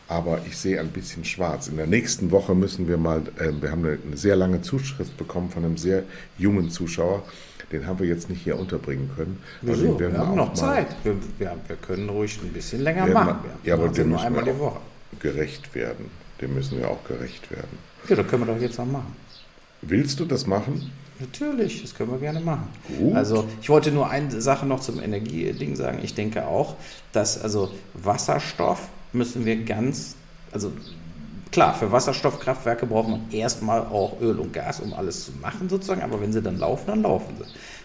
[0.08, 1.68] Aber ich sehe ein bisschen schwarz.
[1.68, 5.18] In der nächsten Woche müssen wir mal, äh, wir haben eine, eine, sehr lange Zuschrift
[5.18, 6.04] bekommen von einem sehr
[6.38, 7.22] jungen Zuschauer.
[7.70, 9.38] Den haben wir jetzt nicht hier unterbringen können.
[9.60, 10.00] Wieso?
[10.00, 10.96] Wir, wir haben noch Zeit.
[11.04, 13.36] Wir, wir, wir, können ruhig ein bisschen länger machen.
[13.64, 14.80] ja, aber wir müssen einmal die Woche.
[15.20, 16.06] gerecht werden.
[16.40, 17.76] Dem müssen wir auch gerecht werden.
[18.08, 19.28] Ja, das können wir doch jetzt auch machen.
[19.83, 20.91] Willst du das machen?
[21.20, 22.68] Natürlich, das können wir gerne machen.
[22.97, 23.14] Gut.
[23.14, 25.99] Also ich wollte nur eine Sache noch zum Energieding sagen.
[26.03, 26.76] Ich denke auch,
[27.12, 30.14] dass also Wasserstoff müssen wir ganz,
[30.53, 30.70] also
[31.51, 36.03] klar, für Wasserstoffkraftwerke braucht man erstmal auch Öl und Gas, um alles zu machen sozusagen,
[36.03, 37.45] aber wenn sie dann laufen, dann laufen sie.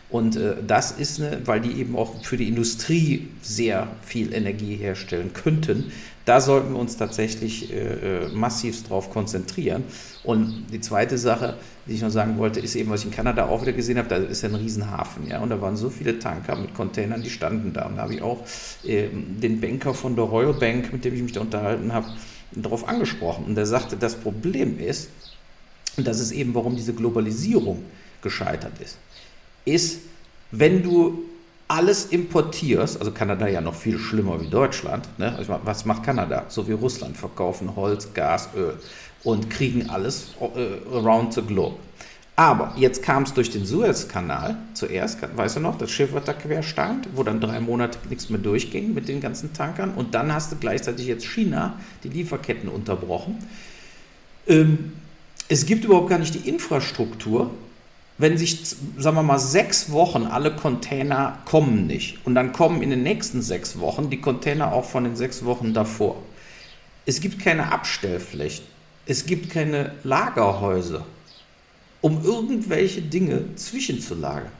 [0.10, 4.76] Und äh, das ist eine, weil die eben auch für die Industrie sehr viel Energie
[4.76, 5.92] herstellen könnten.
[6.26, 9.84] Da sollten wir uns tatsächlich äh, äh massiv drauf konzentrieren.
[10.24, 13.46] Und die zweite Sache, die ich noch sagen wollte, ist eben, was ich in Kanada
[13.48, 16.18] auch wieder gesehen habe, da ist ja ein Riesenhafen, ja, und da waren so viele
[16.20, 17.88] Tanker mit Containern, die standen da.
[17.88, 18.40] Und da habe ich auch
[18.86, 22.08] äh, den Banker von der Royal Bank, mit dem ich mich da unterhalten habe,
[22.52, 23.46] darauf angesprochen.
[23.46, 25.10] Und der sagte, das Problem ist,
[25.98, 27.84] und das ist eben, warum diese Globalisierung
[28.22, 28.98] gescheitert ist
[29.66, 30.00] ist,
[30.52, 31.24] wenn du
[31.68, 35.36] alles importierst, also Kanada ja noch viel schlimmer wie Deutschland, ne?
[35.36, 36.46] Also was macht Kanada?
[36.50, 38.78] So wie Russland, verkaufen Holz, Gas, Öl
[39.24, 41.78] und kriegen alles äh, around the globe.
[42.36, 46.34] Aber jetzt kam es durch den Suezkanal zuerst, weißt du noch, das Schiff wird da
[46.34, 49.94] quer stand, wo dann drei Monate nichts mehr durchging mit den ganzen Tankern.
[49.94, 53.38] Und dann hast du gleichzeitig jetzt China die Lieferketten unterbrochen.
[54.48, 54.94] Ähm,
[55.48, 57.52] es gibt überhaupt gar nicht die Infrastruktur,
[58.18, 58.60] wenn sich,
[58.98, 63.42] sagen wir mal, sechs Wochen alle Container kommen nicht und dann kommen in den nächsten
[63.42, 66.16] sechs Wochen die Container auch von den sechs Wochen davor.
[67.06, 68.66] Es gibt keine Abstellflächen,
[69.06, 71.06] es gibt keine Lagerhäuser,
[72.02, 74.52] um irgendwelche Dinge zwischenzulagern.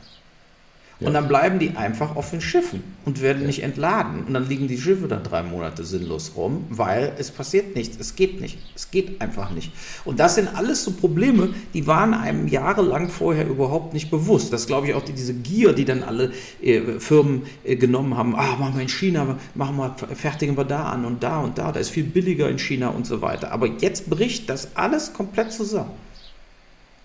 [1.00, 1.08] Ja.
[1.08, 3.48] Und dann bleiben die einfach auf den Schiffen und werden ja.
[3.48, 4.24] nicht entladen.
[4.26, 7.98] Und dann liegen die Schiffe da drei Monate sinnlos rum, weil es passiert nichts.
[8.00, 8.58] Es geht nicht.
[8.76, 9.72] Es geht einfach nicht.
[10.06, 14.54] Und das sind alles so Probleme, die waren einem jahrelang vorher überhaupt nicht bewusst.
[14.54, 16.32] Das glaube ich auch die, diese Gier, die dann alle
[16.62, 18.36] äh, Firmen äh, genommen haben.
[18.36, 21.72] Ah, machen wir in China, machen wir, fertigen wir da an und da und da.
[21.72, 23.52] Da ist viel billiger in China und so weiter.
[23.52, 25.92] Aber jetzt bricht das alles komplett zusammen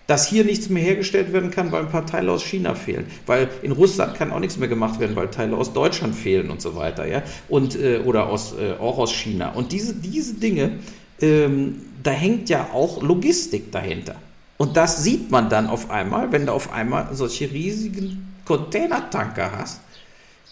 [0.09, 3.05] dass hier nichts mehr hergestellt werden kann, weil ein paar Teile aus China fehlen.
[3.27, 6.63] Weil in Russland kann auch nichts mehr gemacht werden, weil Teile aus Deutschland fehlen und
[6.63, 7.05] so weiter.
[7.05, 7.21] Ja?
[7.47, 9.51] Und, äh, oder aus, äh, auch aus China.
[9.51, 10.79] Und diese, diese Dinge,
[11.21, 14.15] ähm, da hängt ja auch Logistik dahinter.
[14.57, 19.79] Und das sieht man dann auf einmal, wenn du auf einmal solche riesigen Containertanker hast.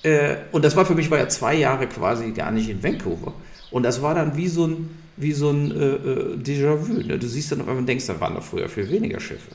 [0.03, 3.34] Äh, und das war für mich, war ja zwei Jahre quasi gar nicht in Vancouver.
[3.72, 6.93] Und das war dann wie so ein, wie so ein äh, äh, Déjà-vu.
[6.93, 7.18] Ne?
[7.18, 9.51] Du siehst dann auf einmal denkst, da waren doch früher viel weniger Schiffe.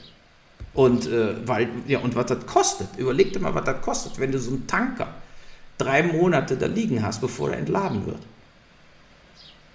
[0.75, 4.33] Und, äh, weil, ja, und was das kostet, überleg dir mal, was das kostet, wenn
[4.33, 5.09] du so einen Tanker
[5.79, 8.21] drei Monate da liegen hast, bevor er entladen wird.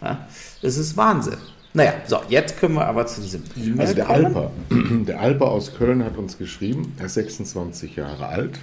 [0.02, 0.28] Ja?
[0.62, 1.38] Das ist Wahnsinn.
[1.74, 5.76] Naja, so, jetzt können wir aber zu diesem E-Mail Also der Alper, der Alper aus
[5.76, 8.60] Köln hat uns geschrieben, er ist 26 Jahre alt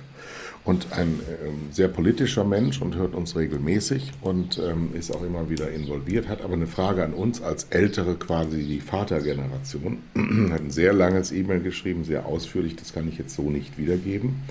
[0.65, 5.51] und ein ähm, sehr politischer Mensch und hört uns regelmäßig und ähm, ist auch immer
[5.51, 9.99] wieder involviert, hat aber eine Frage an uns als ältere quasi die Vatergeneration.
[10.51, 14.43] hat ein sehr langes E-Mail geschrieben, sehr ausführlich, das kann ich jetzt so nicht wiedergeben.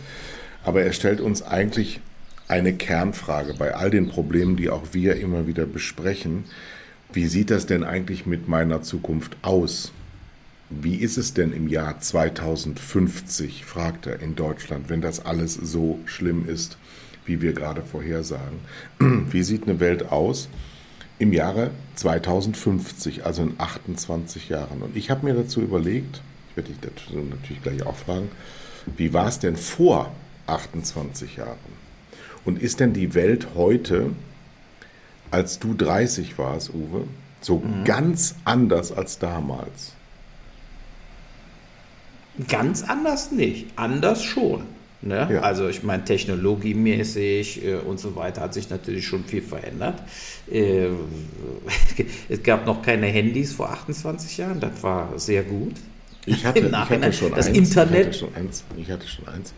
[0.63, 1.99] Aber er stellt uns eigentlich
[2.47, 6.45] eine Kernfrage bei all den Problemen, die auch wir immer wieder besprechen.
[7.11, 9.91] Wie sieht das denn eigentlich mit meiner Zukunft aus?
[10.81, 15.99] Wie ist es denn im Jahr 2050, fragt er, in Deutschland, wenn das alles so
[16.05, 16.77] schlimm ist,
[17.25, 18.59] wie wir gerade vorhersagen?
[18.99, 20.49] Wie sieht eine Welt aus
[21.19, 24.81] im Jahre 2050, also in 28 Jahren?
[24.81, 28.29] Und ich habe mir dazu überlegt, ich werde dich dazu natürlich gleich auch fragen,
[28.97, 30.11] wie war es denn vor
[30.47, 31.57] 28 Jahren?
[32.45, 34.11] Und ist denn die Welt heute,
[35.31, 37.07] als du 30 warst, Uwe,
[37.41, 37.83] so mhm.
[37.85, 39.93] ganz anders als damals?
[42.47, 44.63] Ganz anders nicht, anders schon.
[45.01, 45.27] Ne?
[45.31, 45.41] Ja.
[45.41, 50.01] Also ich meine, technologiemäßig äh, und so weiter hat sich natürlich schon viel verändert.
[50.49, 50.87] Äh,
[52.29, 55.73] es gab noch keine Handys vor 28 Jahren, das war sehr gut.
[56.25, 57.57] Ich hatte, ich hatte schon das eins.
[57.57, 57.99] Internet.
[57.99, 58.63] Ich hatte schon eins.
[58.77, 59.53] Ich hatte schon eins.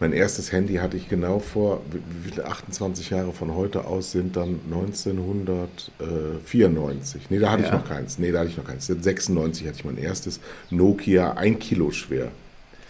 [0.00, 4.34] Mein erstes Handy hatte ich genau vor, wie viele 28 Jahre von heute aus sind
[4.34, 7.24] dann 1994.
[7.28, 7.68] Nee, da hatte ja.
[7.68, 8.18] ich noch keins.
[8.18, 8.86] Nee, da hatte ich noch keins.
[8.86, 10.40] 96 hatte ich mein erstes
[10.70, 12.30] Nokia, ein Kilo schwer.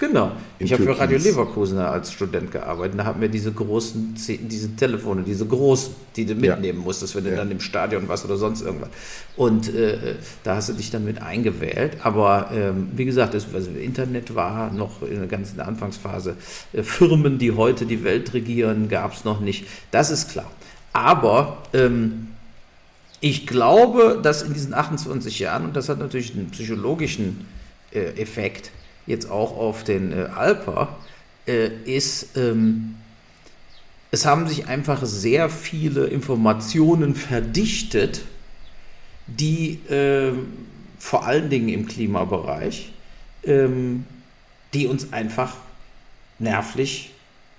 [0.01, 0.33] Genau.
[0.59, 2.99] Ich habe für Radio Leverkusen als Student gearbeitet.
[2.99, 6.85] Da haben wir diese großen, diese Telefone, diese großen, die du mitnehmen ja.
[6.85, 7.37] musstest, wenn du ja.
[7.37, 8.89] dann im Stadion warst oder sonst irgendwas.
[9.37, 11.99] Und äh, da hast du dich dann mit eingewählt.
[12.03, 16.35] Aber ähm, wie gesagt, das also Internet war noch in der ganzen Anfangsphase.
[16.73, 19.67] Äh, Firmen, die heute die Welt regieren, gab es noch nicht.
[19.91, 20.51] Das ist klar.
[20.95, 22.29] Aber ähm,
[23.21, 27.47] ich glaube, dass in diesen 28 Jahren, und das hat natürlich einen psychologischen
[27.93, 28.71] äh, Effekt,
[29.07, 30.99] jetzt auch auf den äh, Alper,
[31.47, 32.97] äh, ist, ähm,
[34.11, 38.23] es haben sich einfach sehr viele Informationen verdichtet,
[39.27, 40.33] die äh,
[40.99, 42.93] vor allen Dingen im Klimabereich,
[43.45, 44.05] ähm,
[44.75, 45.55] die uns einfach
[46.39, 47.13] nervlich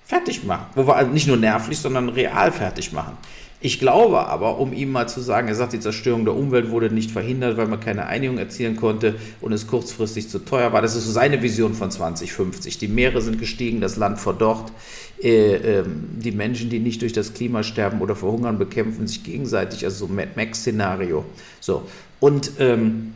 [0.04, 0.66] fertig machen.
[0.74, 3.16] Wo wir also nicht nur nervlich, sondern real fertig machen.
[3.64, 6.92] Ich glaube aber, um ihm mal zu sagen, er sagt, die Zerstörung der Umwelt wurde
[6.92, 10.82] nicht verhindert, weil man keine Einigung erzielen konnte und es kurzfristig zu teuer war.
[10.82, 12.78] Das ist so seine Vision von 2050.
[12.78, 14.72] Die Meere sind gestiegen, das Land verdorrt.
[15.22, 19.84] Äh, äh, die Menschen, die nicht durch das Klima sterben oder verhungern, bekämpfen sich gegenseitig.
[19.84, 21.24] Also so Mad Max-Szenario.
[21.60, 21.84] So.
[22.18, 23.14] Und ähm,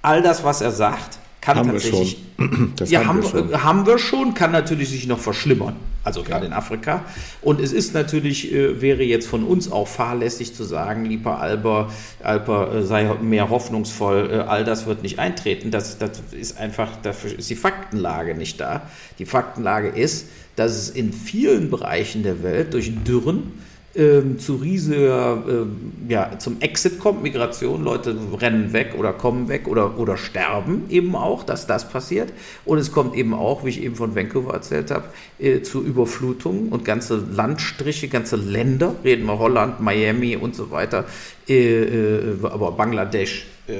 [0.00, 2.16] all das, was er sagt, kann haben tatsächlich.
[2.38, 2.72] Wir schon.
[2.76, 3.62] Das ja, haben, wir schon.
[3.62, 5.76] haben wir schon, kann natürlich sich noch verschlimmern.
[6.04, 7.04] Also gerade in Afrika.
[7.42, 11.92] Und es ist natürlich, äh, wäre jetzt von uns auch fahrlässig zu sagen, lieber Alber,
[12.22, 15.70] Alper, äh, sei mehr hoffnungsvoll, äh, all das wird nicht eintreten.
[15.70, 18.82] Das, das ist einfach, dafür ist die Faktenlage nicht da.
[19.18, 20.26] Die Faktenlage ist,
[20.56, 23.52] dass es in vielen Bereichen der Welt durch Dürren
[23.94, 29.68] ähm, zu riesiger, ähm, ja, zum Exit kommt, Migration, Leute rennen weg oder kommen weg
[29.68, 32.32] oder, oder sterben eben auch, dass das passiert.
[32.64, 35.04] Und es kommt eben auch, wie ich eben von Vancouver erzählt habe,
[35.38, 41.04] äh, zu Überflutungen und ganze Landstriche, ganze Länder, reden wir Holland, Miami und so weiter,
[41.48, 43.74] äh, äh, aber Bangladesch äh,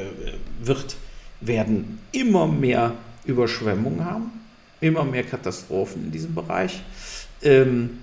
[0.62, 0.96] wird,
[1.40, 2.92] werden immer mehr
[3.24, 4.30] Überschwemmungen haben,
[4.80, 6.82] immer mehr Katastrophen in diesem Bereich.
[7.42, 8.01] Ähm,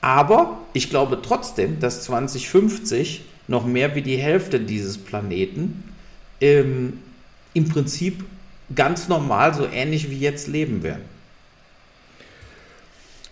[0.00, 5.84] aber ich glaube trotzdem, dass 2050 noch mehr wie die Hälfte dieses Planeten
[6.40, 7.00] ähm,
[7.52, 8.24] im Prinzip
[8.74, 11.02] ganz normal, so ähnlich wie jetzt leben werden.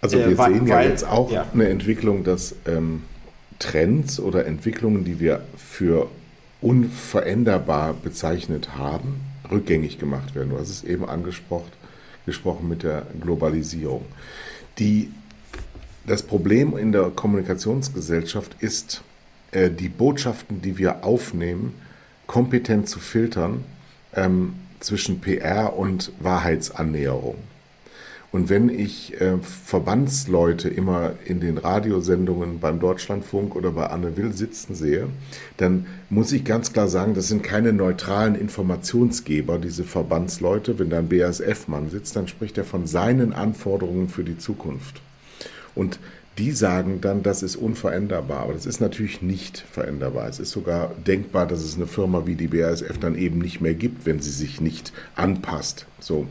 [0.01, 1.47] Also wir äh, weil, sehen ja weil, jetzt auch ja.
[1.53, 3.03] eine Entwicklung, dass ähm,
[3.59, 6.09] Trends oder Entwicklungen, die wir für
[6.61, 10.51] unveränderbar bezeichnet haben, rückgängig gemacht werden.
[10.51, 11.71] Du hast es eben angesprochen
[12.29, 14.05] gesprochen mit der Globalisierung.
[14.79, 15.11] Die
[16.09, 19.03] das Problem in der Kommunikationsgesellschaft ist,
[19.53, 21.75] äh, die Botschaften, die wir aufnehmen,
[22.27, 23.65] kompetent zu filtern
[24.15, 27.37] ähm, zwischen PR und Wahrheitsannäherung.
[28.31, 34.35] Und wenn ich äh, Verbandsleute immer in den Radiosendungen beim Deutschlandfunk oder bei Anne Will
[34.35, 35.09] sitzen sehe,
[35.57, 40.79] dann muss ich ganz klar sagen, das sind keine neutralen Informationsgeber, diese Verbandsleute.
[40.79, 45.01] Wenn da ein BASF-Mann sitzt, dann spricht er von seinen Anforderungen für die Zukunft.
[45.79, 46.01] Und
[46.39, 48.41] die sagen dann, das ist unveränderbar.
[48.41, 50.29] Aber das ist natürlich nicht veränderbar.
[50.29, 53.75] Es ist sogar denkbar, dass es eine Firma wie die BASF dann eben nicht mehr
[53.75, 55.87] gibt, wenn sie sich nicht anpasst.
[56.01, 56.27] So.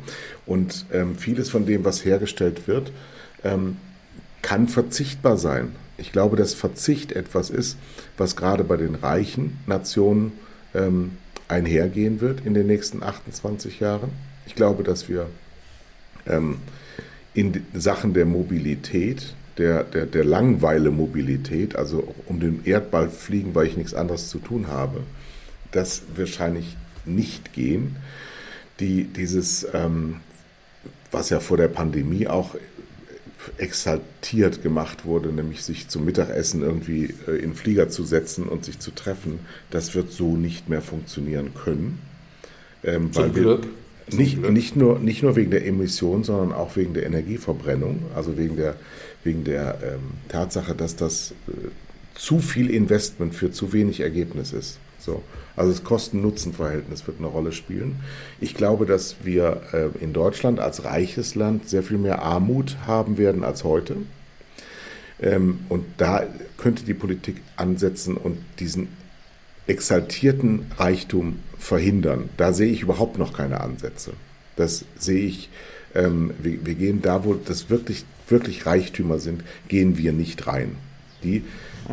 [0.45, 2.91] Und ähm, vieles von dem, was hergestellt wird,
[3.45, 3.78] ähm,
[4.41, 5.74] kann verzichtbar sein.
[5.98, 7.78] Ich glaube, dass Verzicht etwas ist,
[8.18, 10.34] was gerade bei den reichen Nationen
[10.76, 11.12] ähm,
[11.48, 14.12] einhergehen wird in den nächsten 28 Jahren.
[14.45, 15.28] Ich glaube, dass wir
[16.26, 16.58] ähm,
[17.34, 23.78] in Sachen der Mobilität, der, der, der Langweile-Mobilität, also um den Erdball fliegen, weil ich
[23.78, 25.01] nichts anderes zu tun habe,
[25.72, 27.95] das wahrscheinlich nicht gehen.
[28.80, 30.18] Die, dieses, ähm,
[31.12, 32.55] was ja vor der Pandemie auch
[33.58, 38.80] exaltiert gemacht wurde, nämlich sich zum Mittagessen irgendwie äh, in Flieger zu setzen und sich
[38.80, 39.39] zu treffen,
[39.72, 41.99] das wird so nicht mehr funktionieren können.
[42.84, 43.68] Ähm, Zum Glück.
[44.10, 48.55] Nicht, nicht, nur, nicht nur wegen der Emission, sondern auch wegen der Energieverbrennung, also wegen
[48.55, 48.78] der,
[49.28, 49.99] wegen der ähm,
[50.30, 51.51] Tatsache, dass das äh,
[52.15, 54.80] zu viel Investment für zu wenig Ergebnis ist.
[54.97, 55.21] So.
[55.55, 57.97] Also das Kosten-Nutzen-Verhältnis wird eine Rolle spielen.
[58.39, 63.17] Ich glaube, dass wir äh, in Deutschland als reiches Land sehr viel mehr Armut haben
[63.17, 63.97] werden als heute.
[65.21, 66.23] Ähm, und da
[66.57, 68.88] könnte die Politik ansetzen und diesen
[69.67, 72.30] exaltierten Reichtum verhindern.
[72.38, 74.13] Da sehe ich überhaupt noch keine Ansätze.
[74.55, 75.49] Das sehe ich,
[75.95, 80.75] ähm, wir, wir, gehen da, wo das wirklich, wirklich Reichtümer sind, gehen wir nicht rein.
[81.23, 81.43] Die,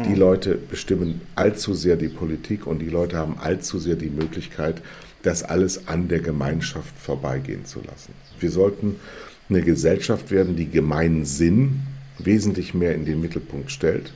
[0.05, 0.17] die mhm.
[0.17, 4.83] Leute bestimmen allzu sehr die Politik und die Leute haben allzu sehr die Möglichkeit,
[5.23, 8.13] das alles an der Gemeinschaft vorbeigehen zu lassen.
[8.39, 8.97] Wir sollten
[9.49, 11.81] eine Gesellschaft werden, die Gemeinsinn
[12.19, 14.13] wesentlich mehr in den Mittelpunkt stellt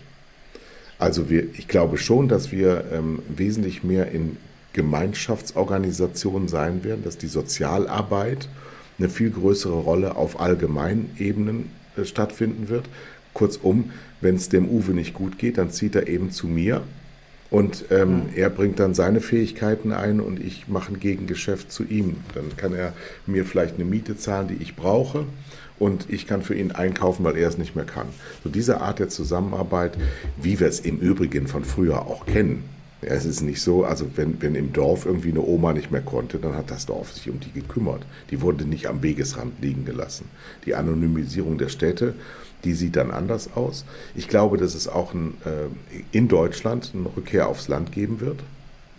[0.99, 4.37] also wir, ich glaube schon, dass wir ähm, wesentlich mehr in
[4.73, 8.49] Gemeinschaftsorganisationen sein werden, dass die Sozialarbeit
[8.99, 12.85] eine viel größere Rolle auf Allgemeinebenen äh, stattfinden wird.
[13.35, 13.91] Kurzum,
[14.21, 16.83] wenn es dem Uwe nicht gut geht, dann zieht er eben zu mir
[17.51, 18.23] und ähm, mhm.
[18.35, 22.17] er bringt dann seine Fähigkeiten ein und ich mache ein Gegengeschäft zu ihm.
[22.35, 22.93] Dann kann er
[23.27, 25.25] mir vielleicht eine Miete zahlen, die ich brauche
[25.79, 28.09] und ich kann für ihn einkaufen, weil er es nicht mehr kann.
[28.45, 29.97] So diese Art der Zusammenarbeit,
[30.37, 32.65] wie wir es im Übrigen von früher auch kennen.
[33.01, 36.39] Es ist nicht so, also wenn, wenn im Dorf irgendwie eine Oma nicht mehr konnte,
[36.39, 38.03] dann hat das Dorf sich um die gekümmert.
[38.31, 40.29] Die wurde nicht am Wegesrand liegen gelassen.
[40.67, 42.15] Die Anonymisierung der Städte,
[42.65, 43.85] die sieht dann anders aus.
[44.17, 45.69] Ich glaube, dass es auch ein, äh,
[46.11, 48.41] in Deutschland eine Rückkehr aufs Land geben wird.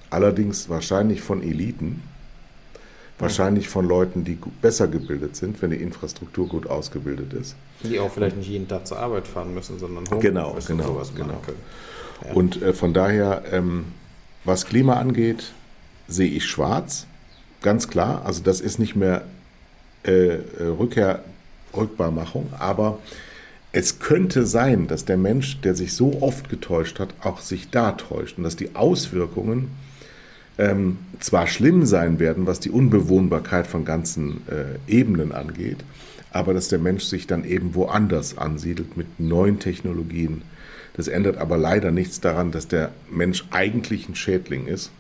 [0.10, 2.02] Allerdings wahrscheinlich von Eliten,
[3.20, 7.58] Wahrscheinlich von Leuten, die besser gebildet sind, wenn die Infrastruktur gut ausgebildet ist.
[7.84, 11.12] Die auch vielleicht nicht jeden Tag zur Arbeit fahren müssen, sondern Homeoffice genau, genau, sowas
[11.14, 11.42] genau.
[11.46, 11.58] können.
[12.26, 12.34] Ja.
[12.34, 13.86] Und äh, von daher, ähm,
[14.44, 15.54] was Klima angeht,
[16.08, 17.06] sehe ich schwarz,
[17.62, 18.24] ganz klar.
[18.26, 19.24] Also das ist nicht mehr
[20.06, 20.42] äh, äh
[20.78, 21.24] Rückkehr,
[21.76, 23.00] Rückbarmachung, aber
[23.72, 27.92] es könnte sein, dass der Mensch, der sich so oft getäuscht hat, auch sich da
[27.92, 29.70] täuscht und dass die Auswirkungen
[30.58, 35.78] ähm, zwar schlimm sein werden, was die Unbewohnbarkeit von ganzen äh, Ebenen angeht,
[36.32, 40.42] aber dass der Mensch sich dann eben woanders ansiedelt mit neuen Technologien.
[41.00, 44.92] Das ändert aber leider nichts daran, dass der Mensch eigentlich ein Schädling ist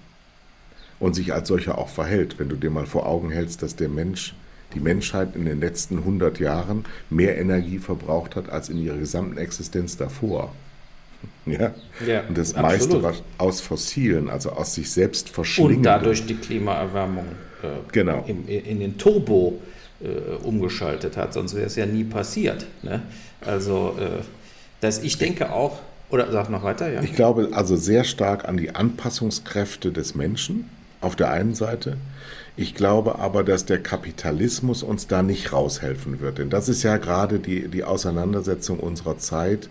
[0.98, 2.40] und sich als solcher auch verhält.
[2.40, 4.34] Wenn du dir mal vor Augen hältst, dass der Mensch,
[4.74, 9.38] die Menschheit in den letzten 100 Jahren mehr Energie verbraucht hat als in ihrer gesamten
[9.38, 10.54] Existenz davor.
[11.46, 11.74] Ja?
[12.08, 13.02] ja und das absolut.
[13.02, 15.78] meiste aus Fossilen, also aus sich selbst verschlingen.
[15.78, 17.26] Und dadurch die Klimaerwärmung
[17.62, 18.24] äh, genau.
[18.26, 19.60] in, in den Turbo
[20.02, 20.08] äh,
[20.44, 22.68] umgeschaltet hat, sonst wäre es ja nie passiert.
[22.84, 23.02] Ne?
[23.42, 24.24] Also, äh,
[24.80, 25.80] dass ich denke auch,
[26.10, 27.02] oder sag noch weiter, ja.
[27.02, 30.70] Ich glaube also sehr stark an die Anpassungskräfte des Menschen
[31.02, 31.98] auf der einen Seite.
[32.58, 36.40] Ich glaube aber, dass der Kapitalismus uns da nicht raushelfen wird.
[36.40, 39.70] Denn das ist ja gerade die, die Auseinandersetzung unserer Zeit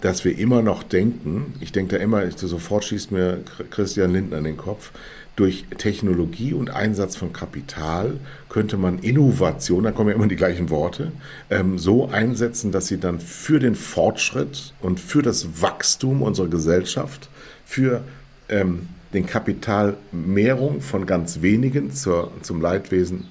[0.00, 4.44] dass wir immer noch denken, ich denke da immer, sofort schießt mir Christian Lindner in
[4.44, 4.92] den Kopf,
[5.40, 8.20] durch Technologie und Einsatz von Kapital
[8.50, 11.12] könnte man Innovation, da kommen ja immer die gleichen Worte,
[11.48, 17.30] ähm, so einsetzen, dass sie dann für den Fortschritt und für das Wachstum unserer Gesellschaft,
[17.64, 18.02] für
[18.50, 23.26] ähm, den Kapitalmehrung von ganz wenigen zur, zum Leidwesen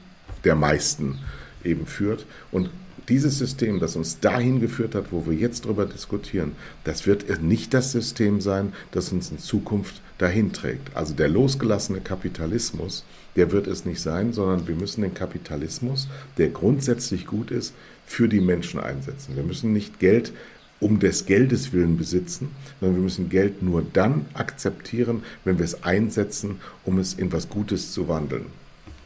[0.46, 1.20] der meisten
[1.64, 2.26] eben führt.
[2.52, 2.72] Und
[3.08, 6.54] dieses System, das uns dahin geführt hat, wo wir jetzt darüber diskutieren,
[6.86, 10.96] das wird nicht das System sein, das uns in Zukunft dahin trägt.
[10.96, 13.04] Also der losgelassene Kapitalismus,
[13.36, 16.08] der wird es nicht sein, sondern wir müssen den Kapitalismus,
[16.38, 17.74] der grundsätzlich gut ist,
[18.06, 19.36] für die Menschen einsetzen.
[19.36, 20.34] Wir müssen nicht Geld
[20.80, 22.50] um des Geldes willen besitzen,
[22.80, 27.50] sondern wir müssen Geld nur dann akzeptieren, wenn wir es einsetzen, um es in was
[27.50, 28.46] Gutes zu wandeln.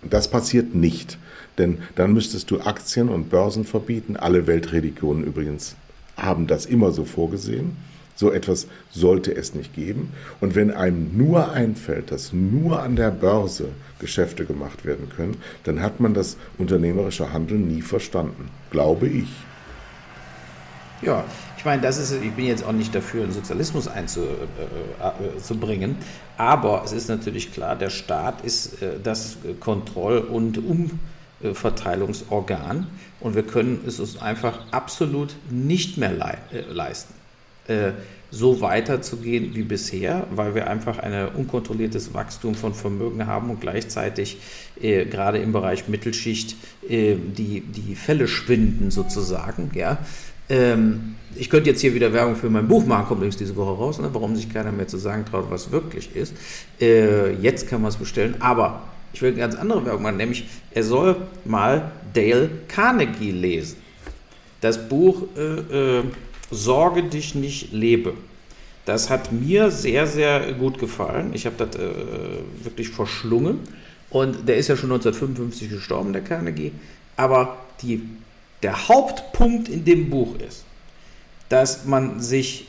[0.09, 1.17] Das passiert nicht.
[1.57, 4.17] Denn dann müsstest du Aktien und Börsen verbieten.
[4.17, 5.75] Alle Weltreligionen übrigens
[6.17, 7.75] haben das immer so vorgesehen.
[8.23, 10.13] So etwas sollte es nicht geben.
[10.39, 13.65] Und wenn einem nur einfällt, dass nur an der Börse
[13.99, 19.27] Geschäfte gemacht werden können, dann hat man das unternehmerische Handeln nie verstanden, glaube ich.
[21.01, 21.25] Ja,
[21.57, 24.37] ich meine, das ist, ich bin jetzt auch nicht dafür, einen Sozialismus einzubringen,
[26.37, 30.97] aber es ist natürlich klar, der Staat ist äh, das Kontroll- und Um
[31.53, 32.87] Verteilungsorgan
[33.19, 36.11] und wir können es uns einfach absolut nicht mehr
[36.53, 37.13] äh, leisten,
[37.67, 37.91] äh,
[38.31, 44.39] so weiterzugehen wie bisher, weil wir einfach ein unkontrolliertes Wachstum von Vermögen haben und gleichzeitig
[44.81, 49.71] äh, gerade im Bereich Mittelschicht die, die Fälle schwinden sozusagen.
[49.73, 49.99] Ja.
[50.49, 53.77] Ähm, ich könnte jetzt hier wieder Werbung für mein Buch machen, kommt übrigens diese Woche
[53.77, 56.33] raus, ne, warum sich keiner mehr zu sagen traut, was wirklich ist.
[56.79, 58.81] jetzt kann man es bestellen, aber
[59.13, 63.77] ich will eine ganz andere Werbung machen, nämlich er soll mal Dale Carnegie lesen.
[64.63, 66.03] Das Buch äh, äh,
[66.53, 68.13] Sorge dich nicht, lebe.
[68.85, 71.31] Das hat mir sehr, sehr gut gefallen.
[71.33, 71.89] Ich habe das äh,
[72.63, 73.59] wirklich verschlungen.
[74.09, 76.71] Und der ist ja schon 1955 gestorben, der Carnegie.
[77.15, 78.03] Aber die,
[78.61, 80.65] der Hauptpunkt in dem Buch ist,
[81.49, 82.67] dass man sich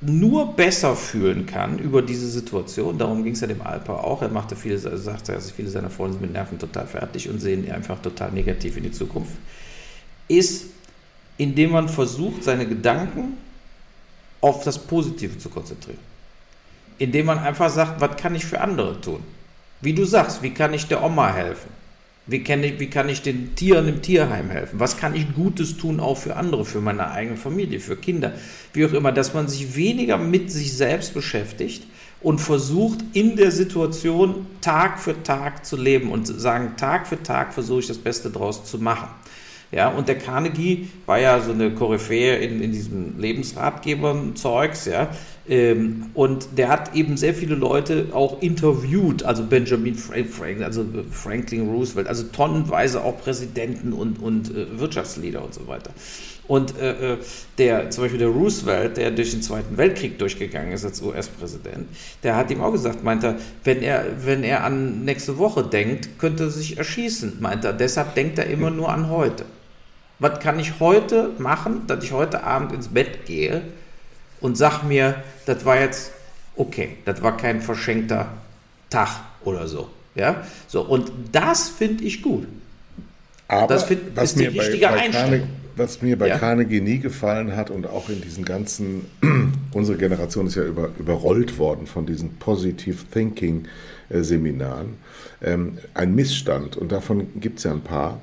[0.00, 2.98] nur besser fühlen kann über diese Situation.
[2.98, 4.22] Darum ging es ja dem Alper auch.
[4.22, 7.70] Er machte viele, also sagte, viele seiner Freunde sind mit Nerven total fertig und sehen
[7.70, 9.32] einfach total negativ in die Zukunft.
[10.28, 10.66] Ist,
[11.38, 13.38] indem man versucht, seine Gedanken
[14.40, 15.98] auf das Positive zu konzentrieren.
[16.98, 19.20] Indem man einfach sagt, was kann ich für andere tun?
[19.80, 21.70] Wie du sagst, wie kann ich der Oma helfen?
[22.26, 24.80] Wie kann, ich, wie kann ich den Tieren im Tierheim helfen?
[24.80, 28.32] Was kann ich Gutes tun, auch für andere, für meine eigene Familie, für Kinder?
[28.72, 31.86] Wie auch immer, dass man sich weniger mit sich selbst beschäftigt
[32.22, 37.52] und versucht, in der Situation Tag für Tag zu leben und sagen, Tag für Tag
[37.52, 39.08] versuche ich das Beste draus zu machen.
[39.74, 45.08] Ja, und der Carnegie war ja so eine Koryphäe in, in diesem Lebensratgeber-Zeugs, ja.
[45.48, 51.68] Ähm, und der hat eben sehr viele Leute auch interviewt, also Benjamin Franklin, also Franklin
[51.68, 55.90] Roosevelt, also tonnenweise auch Präsidenten und, und äh, Wirtschaftsleader und so weiter.
[56.46, 57.16] Und äh, äh,
[57.58, 61.88] der, zum Beispiel der Roosevelt, der durch den Zweiten Weltkrieg durchgegangen ist als US-Präsident,
[62.22, 63.24] der hat ihm auch gesagt, meint
[63.64, 67.72] wenn er, wenn er an nächste Woche denkt, könnte er sich erschießen, meint er.
[67.72, 69.44] Deshalb denkt er immer nur an heute.
[70.24, 73.60] Was kann ich heute machen, dass ich heute Abend ins Bett gehe
[74.40, 76.12] und sag mir, das war jetzt
[76.56, 78.28] okay, das war kein verschenkter
[78.88, 79.90] Tag oder so.
[80.14, 82.46] Ja, so, und das finde ich gut.
[83.48, 85.30] Aber das find, was, ist die mir bei, richtige bei Einstellung.
[85.30, 86.38] Carnegie, was mir bei Ja.
[86.38, 89.04] Carnegie nie gefallen hat und auch in diesen ganzen,
[89.72, 93.66] unsere Generation ist ja über, überrollt worden von diesen Positive Thinking
[94.08, 94.94] äh, Seminaren,
[95.42, 98.22] ähm, ein Missstand, und davon gibt es ja ein paar,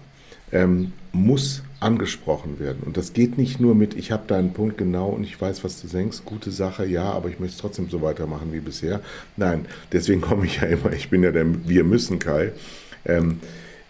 [0.51, 2.83] ähm, muss angesprochen werden.
[2.85, 5.81] Und das geht nicht nur mit, ich habe deinen Punkt genau und ich weiß, was
[5.81, 9.01] du denkst, gute Sache, ja, aber ich möchte es trotzdem so weitermachen wie bisher.
[9.35, 12.53] Nein, deswegen komme ich ja immer, ich bin ja der Wir müssen Kai.
[13.03, 13.39] Ähm,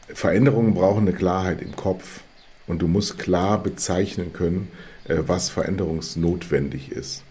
[0.08, 2.22] Veränderungen brauchen eine Klarheit im Kopf
[2.66, 4.70] und du musst klar bezeichnen können,
[5.08, 7.24] äh, was veränderungsnotwendig ist.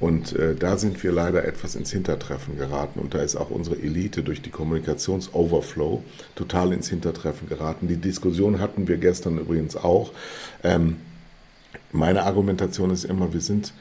[0.00, 3.00] Und äh, da sind wir leider etwas ins Hintertreffen geraten.
[3.00, 6.04] Und da ist auch unsere Elite durch die Kommunikationsoverflow
[6.36, 7.88] total ins Hintertreffen geraten.
[7.88, 10.12] Die Diskussion hatten wir gestern übrigens auch.
[10.62, 10.96] Ähm,
[11.90, 13.72] meine Argumentation ist immer, wir sind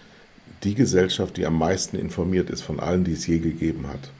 [0.64, 4.12] die Gesellschaft, die am meisten informiert ist von allen, die es je gegeben hat.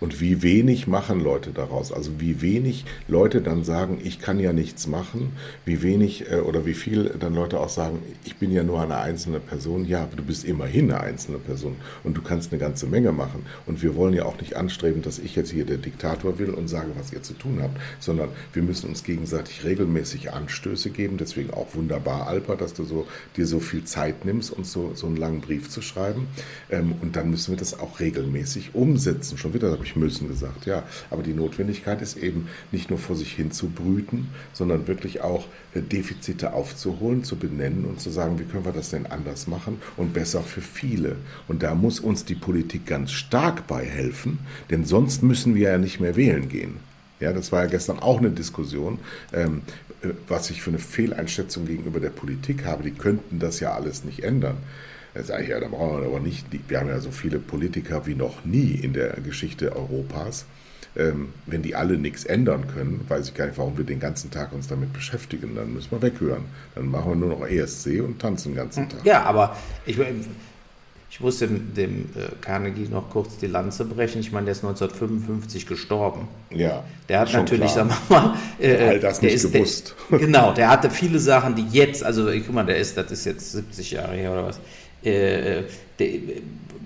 [0.00, 1.92] Und wie wenig machen Leute daraus?
[1.92, 5.32] Also wie wenig Leute dann sagen, ich kann ja nichts machen,
[5.64, 8.98] wie wenig äh, oder wie viel dann Leute auch sagen, ich bin ja nur eine
[8.98, 9.84] einzelne Person.
[9.84, 13.44] Ja, aber du bist immerhin eine einzelne Person und du kannst eine ganze Menge machen.
[13.66, 16.68] Und wir wollen ja auch nicht anstreben, dass ich jetzt hier der Diktator will und
[16.68, 21.16] sage, was ihr zu tun habt, sondern wir müssen uns gegenseitig regelmäßig Anstöße geben.
[21.18, 25.06] Deswegen auch wunderbar, Alper, dass du so, dir so viel Zeit nimmst, uns so, so
[25.06, 26.28] einen langen Brief zu schreiben.
[26.70, 29.38] Ähm, und dann müssen wir das auch regelmäßig umsetzen.
[29.38, 30.82] Schon wieder habe ich müssen gesagt, ja.
[31.10, 35.46] Aber die Notwendigkeit ist eben nicht nur vor sich hin zu brüten, sondern wirklich auch
[35.74, 39.80] äh, Defizite aufzuholen, zu benennen und zu sagen, wie können wir das denn anders machen
[39.96, 41.16] und besser für viele.
[41.46, 44.38] Und da muss uns die Politik ganz stark bei helfen,
[44.70, 46.76] denn sonst müssen wir ja nicht mehr wählen gehen.
[47.20, 48.98] Ja, das war ja gestern auch eine Diskussion,
[49.32, 49.62] ähm,
[50.02, 52.84] äh, was ich für eine Fehleinschätzung gegenüber der Politik habe.
[52.84, 54.58] Die könnten das ja alles nicht ändern.
[55.14, 58.06] Da sage ich, ja, da brauchen wir aber nicht, wir haben ja so viele Politiker
[58.06, 60.44] wie noch nie in der Geschichte Europas.
[60.96, 64.30] Ähm, wenn die alle nichts ändern können, weiß ich gar nicht, warum wir den ganzen
[64.30, 65.54] Tag uns damit beschäftigen.
[65.54, 66.44] Dann müssen wir weghören.
[66.74, 69.04] Dann machen wir nur noch ESC und tanzen den ganzen Tag.
[69.04, 69.56] Ja, aber
[69.86, 69.96] ich,
[71.10, 74.20] ich muss dem, dem äh, Carnegie noch kurz die Lanze brechen.
[74.20, 76.28] Ich meine, der ist 1955 gestorben.
[76.50, 77.88] Ja, Der hat natürlich, klar.
[77.88, 79.94] sagen wir mal, äh, All das nicht ist, gewusst.
[80.10, 83.10] Der, genau, der hatte viele Sachen, die jetzt, also ich guck mal, der ist, das
[83.10, 84.60] ist jetzt 70 Jahre her oder was.
[85.02, 85.62] Äh,
[85.98, 86.08] der,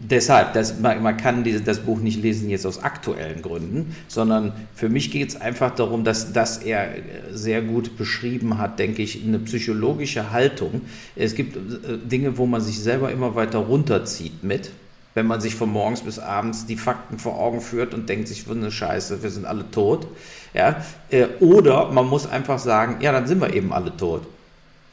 [0.03, 4.53] deshalb, das, man, man kann diese, das Buch nicht lesen jetzt aus aktuellen Gründen, sondern
[4.75, 6.89] für mich geht es einfach darum, dass, dass er
[7.33, 10.83] sehr gut beschrieben hat, denke ich, eine psychologische Haltung.
[11.17, 14.71] Es gibt äh, Dinge, wo man sich selber immer weiter runterzieht mit.
[15.15, 18.47] Wenn man sich von morgens bis abends die Fakten vor Augen führt und denkt sich,
[18.51, 20.07] eine Scheiße, wir sind alle tot.
[20.55, 20.83] Ja?
[21.11, 24.27] Äh, Oder man muss einfach sagen, ja, dann sind wir eben alle tot.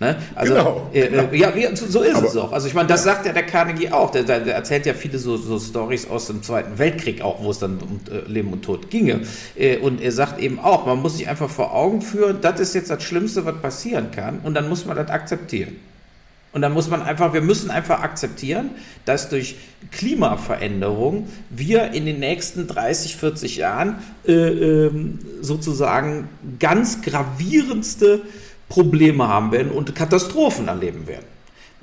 [0.02, 0.16] Ne?
[0.34, 1.24] Also, Genau, äh, genau.
[1.32, 2.54] äh, ja, wie, so, so ist Aber- es auch.
[2.54, 4.12] Also ich meine, das sagt ja der Carnegie auch.
[4.12, 7.52] Der, der, der erzählt ja viele so, so Stories aus dem Zweiten Weltkrieg auch, wo
[7.52, 9.22] es dann um äh, Leben und Tod ginge.
[9.58, 12.76] Äh, und er sagt eben auch, man muss sich einfach vor Augen führen, das ist
[12.76, 14.40] jetzt das Schlimmste, was passieren kann.
[14.44, 15.76] Und dann muss man das akzeptieren.
[16.52, 18.72] Und dann muss man einfach, wir müssen einfach akzeptieren,
[19.06, 19.56] dass durch
[19.92, 23.96] Klimaveränderung wir in den nächsten 30, 40 Jahren
[24.26, 26.28] äh, ähm, sozusagen
[26.60, 28.22] ganz gravierendste
[28.70, 31.26] Probleme haben werden und Katastrophen erleben werden.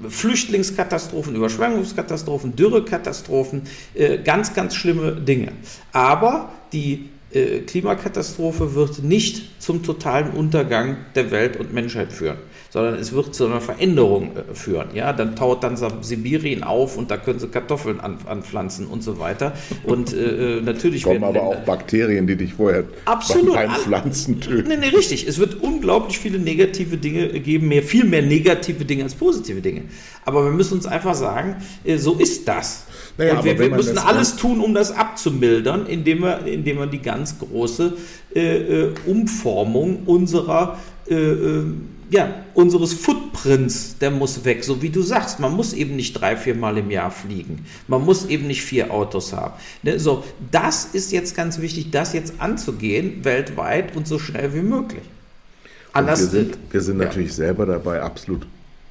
[0.08, 3.62] Flüchtlingskatastrophen, Überschwemmungskatastrophen, Dürrekatastrophen,
[3.94, 5.52] äh, ganz, ganz schlimme Dinge.
[5.92, 12.38] Aber die äh, Klimakatastrophe wird nicht zum totalen Untergang der Welt und Menschheit führen,
[12.76, 14.88] sondern es wird zu einer Veränderung äh, führen.
[14.92, 19.18] Ja, dann taut dann Sibirien auf und da können sie Kartoffeln an, anpflanzen und so
[19.18, 19.54] weiter.
[19.84, 23.54] Und äh, äh, natürlich Kommen werden aber auch Bakterien, die dich vorher Absolut.
[23.54, 24.68] beim Pflanzen töten.
[24.68, 25.26] Nee, nee, richtig.
[25.26, 29.84] Es wird unglaublich viele negative Dinge geben, mehr, viel mehr negative Dinge als positive Dinge.
[30.26, 32.84] Aber wir müssen uns einfach sagen, äh, so ist das.
[33.16, 37.38] Naja, wir, wir müssen alles tun, um das abzumildern, indem wir, indem wir die ganz
[37.38, 37.94] große
[38.34, 40.76] äh, äh, Umformung unserer
[41.08, 41.64] äh, äh,
[42.10, 45.40] ja, unseres Footprints, der muss weg, so wie du sagst.
[45.40, 47.66] Man muss eben nicht drei, vier Mal im Jahr fliegen.
[47.88, 49.54] Man muss eben nicht vier Autos haben.
[49.82, 54.62] Ne, so, das ist jetzt ganz wichtig, das jetzt anzugehen, weltweit und so schnell wie
[54.62, 55.02] möglich.
[55.02, 57.06] Und wir Anders, sind, wir sind ja.
[57.06, 58.46] natürlich selber dabei absolut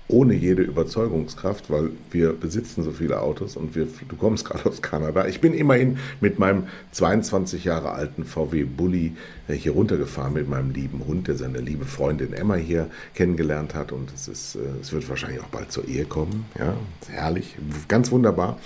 [0.08, 4.82] ohne jede Überzeugungskraft, weil wir besitzen so viele Autos und wir, du kommst gerade aus
[4.82, 5.26] Kanada.
[5.28, 9.16] Ich bin immerhin mit meinem 22 Jahre alten VW Bulli
[9.48, 13.92] äh, hier runtergefahren mit meinem lieben Hund, der seine liebe Freundin Emma hier kennengelernt hat
[13.92, 16.46] und es ist, äh, es wird wahrscheinlich auch bald zur Ehe kommen.
[16.60, 16.76] Ja,
[17.10, 17.56] herrlich,
[17.88, 18.60] ganz wunderbar.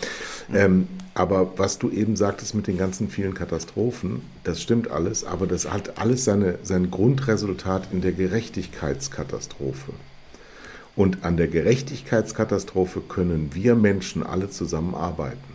[0.54, 5.48] Ähm, aber was du eben sagtest mit den ganzen vielen Katastrophen, das stimmt alles, aber
[5.48, 9.94] das hat alles seine, sein Grundresultat in der Gerechtigkeitskatastrophe.
[11.00, 15.54] Und an der Gerechtigkeitskatastrophe können wir Menschen alle zusammenarbeiten.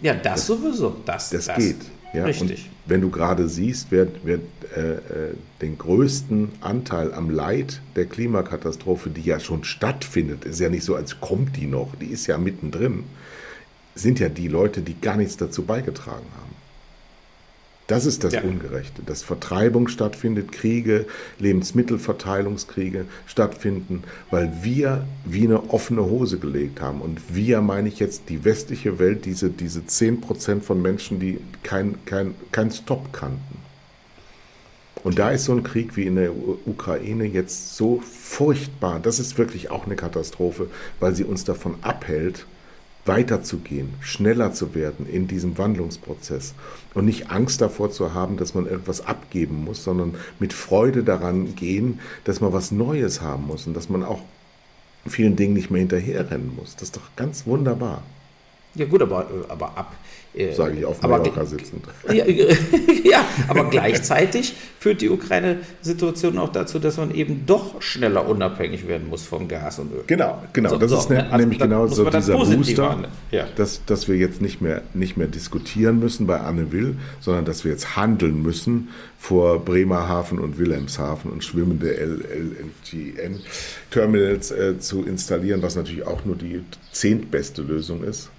[0.00, 0.94] ja, das sowieso.
[1.04, 1.78] Das, Das geht.
[2.14, 2.26] Ja?
[2.26, 2.66] Richtig.
[2.66, 4.38] Und wenn du gerade siehst, wer, wer
[4.76, 4.98] äh, äh,
[5.60, 10.94] den größten Anteil am Leid der Klimakatastrophe, die ja schon stattfindet, ist ja nicht so,
[10.94, 13.02] als kommt die noch, die ist ja mittendrin,
[13.96, 16.51] sind ja die Leute, die gar nichts dazu beigetragen haben.
[17.92, 18.40] Das ist das Ja.
[18.40, 21.04] Ungerechte, dass Vertreibung stattfindet, Kriege,
[21.38, 27.02] Lebensmittelverteilungskriege stattfinden, weil wir wie eine offene Hose gelegt haben.
[27.02, 32.02] Und wir meine ich jetzt die westliche Welt, diese, diese 10% von Menschen, die kein,
[32.06, 33.58] kein, kein Stop kannten.
[35.04, 36.30] Und da ist so ein Krieg wie in der
[36.64, 39.00] Ukraine jetzt so furchtbar.
[39.00, 40.68] Das ist wirklich auch eine Katastrophe,
[40.98, 42.46] weil sie uns davon abhält,
[43.04, 46.54] weiterzugehen, schneller zu werden in diesem Wandlungsprozess
[46.94, 51.56] und nicht Angst davor zu haben, dass man irgendwas abgeben muss, sondern mit Freude daran
[51.56, 54.20] gehen, dass man was Neues haben muss und dass man auch
[55.06, 56.74] vielen Dingen nicht mehr hinterherrennen muss.
[56.74, 58.02] Das ist doch ganz wunderbar,
[58.74, 59.94] Ja gut, aber, äh, aber ab.
[60.34, 61.84] Äh, sage ich auf Mallorca sitzend.
[62.12, 62.24] Ja,
[63.04, 69.08] ja, aber gleichzeitig führt die Ukraine-Situation auch dazu, dass man eben doch schneller unabhängig werden
[69.08, 70.04] muss vom Gas und Öl.
[70.06, 70.70] Genau, genau.
[70.70, 73.46] So, das so, ist ne, also nämlich genau so dieser Booster, ja.
[73.56, 77.64] dass, dass wir jetzt nicht mehr, nicht mehr diskutieren müssen bei Anne Will, sondern dass
[77.64, 81.94] wir jetzt handeln müssen vor Bremerhaven und Wilhelmshaven und schwimmende
[82.92, 88.30] LNGN-Terminals äh, zu installieren, was natürlich auch nur die zehntbeste Lösung ist.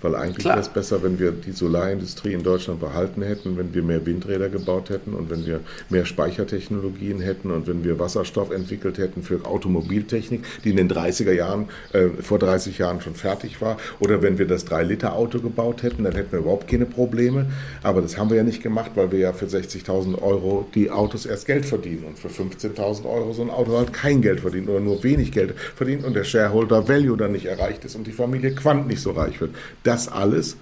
[0.00, 3.82] Weil eigentlich wäre es besser, wenn wir die Solarindustrie in Deutschland behalten hätten, wenn wir
[3.82, 8.98] mehr Windräder gebaut hätten und wenn wir mehr Speichertechnologien hätten und wenn wir Wasserstoff entwickelt
[8.98, 13.76] hätten für Automobiltechnik, die in den 30er Jahren, äh, vor 30 Jahren schon fertig war.
[13.98, 17.46] Oder wenn wir das 3-Liter-Auto gebaut hätten, dann hätten wir überhaupt keine Probleme.
[17.82, 21.26] Aber das haben wir ja nicht gemacht, weil wir ja für 60.000 Euro die Autos
[21.26, 24.80] erst Geld verdienen und für 15.000 Euro so ein Auto halt kein Geld verdient oder
[24.80, 28.54] nur wenig Geld verdient und der Shareholder Value dann nicht erreicht ist und die Familie
[28.54, 29.50] Quant nicht so reich wird.
[29.88, 30.54] Das alles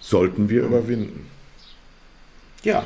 [0.00, 1.30] sollten wir überwinden.
[2.64, 2.82] Ja,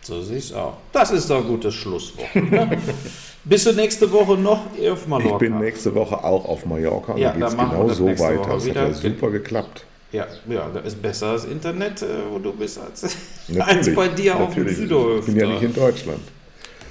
[0.00, 0.78] so sehe ich es auch.
[0.90, 2.34] Das ist doch ein gutes Schlusswort.
[2.34, 2.78] Ne?
[3.44, 5.34] Bist du nächste Woche noch auf Mallorca?
[5.34, 8.38] Ich bin nächste Woche auch auf Mallorca Ja, da geht es genau so weiter.
[8.38, 9.84] Woche Das hat ja super geklappt.
[10.12, 13.04] Ja, ja, da ist besser das Internet, äh, wo du bist, als,
[13.58, 14.66] als bei dir auf dem.
[14.66, 15.18] Südhof.
[15.20, 16.22] Ich bin ja nicht in Deutschland.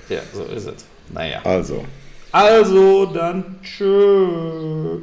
[0.10, 0.86] ja, so ist es.
[1.12, 1.41] Naja.
[1.43, 1.84] Also,
[2.32, 4.99] Also dann tschö.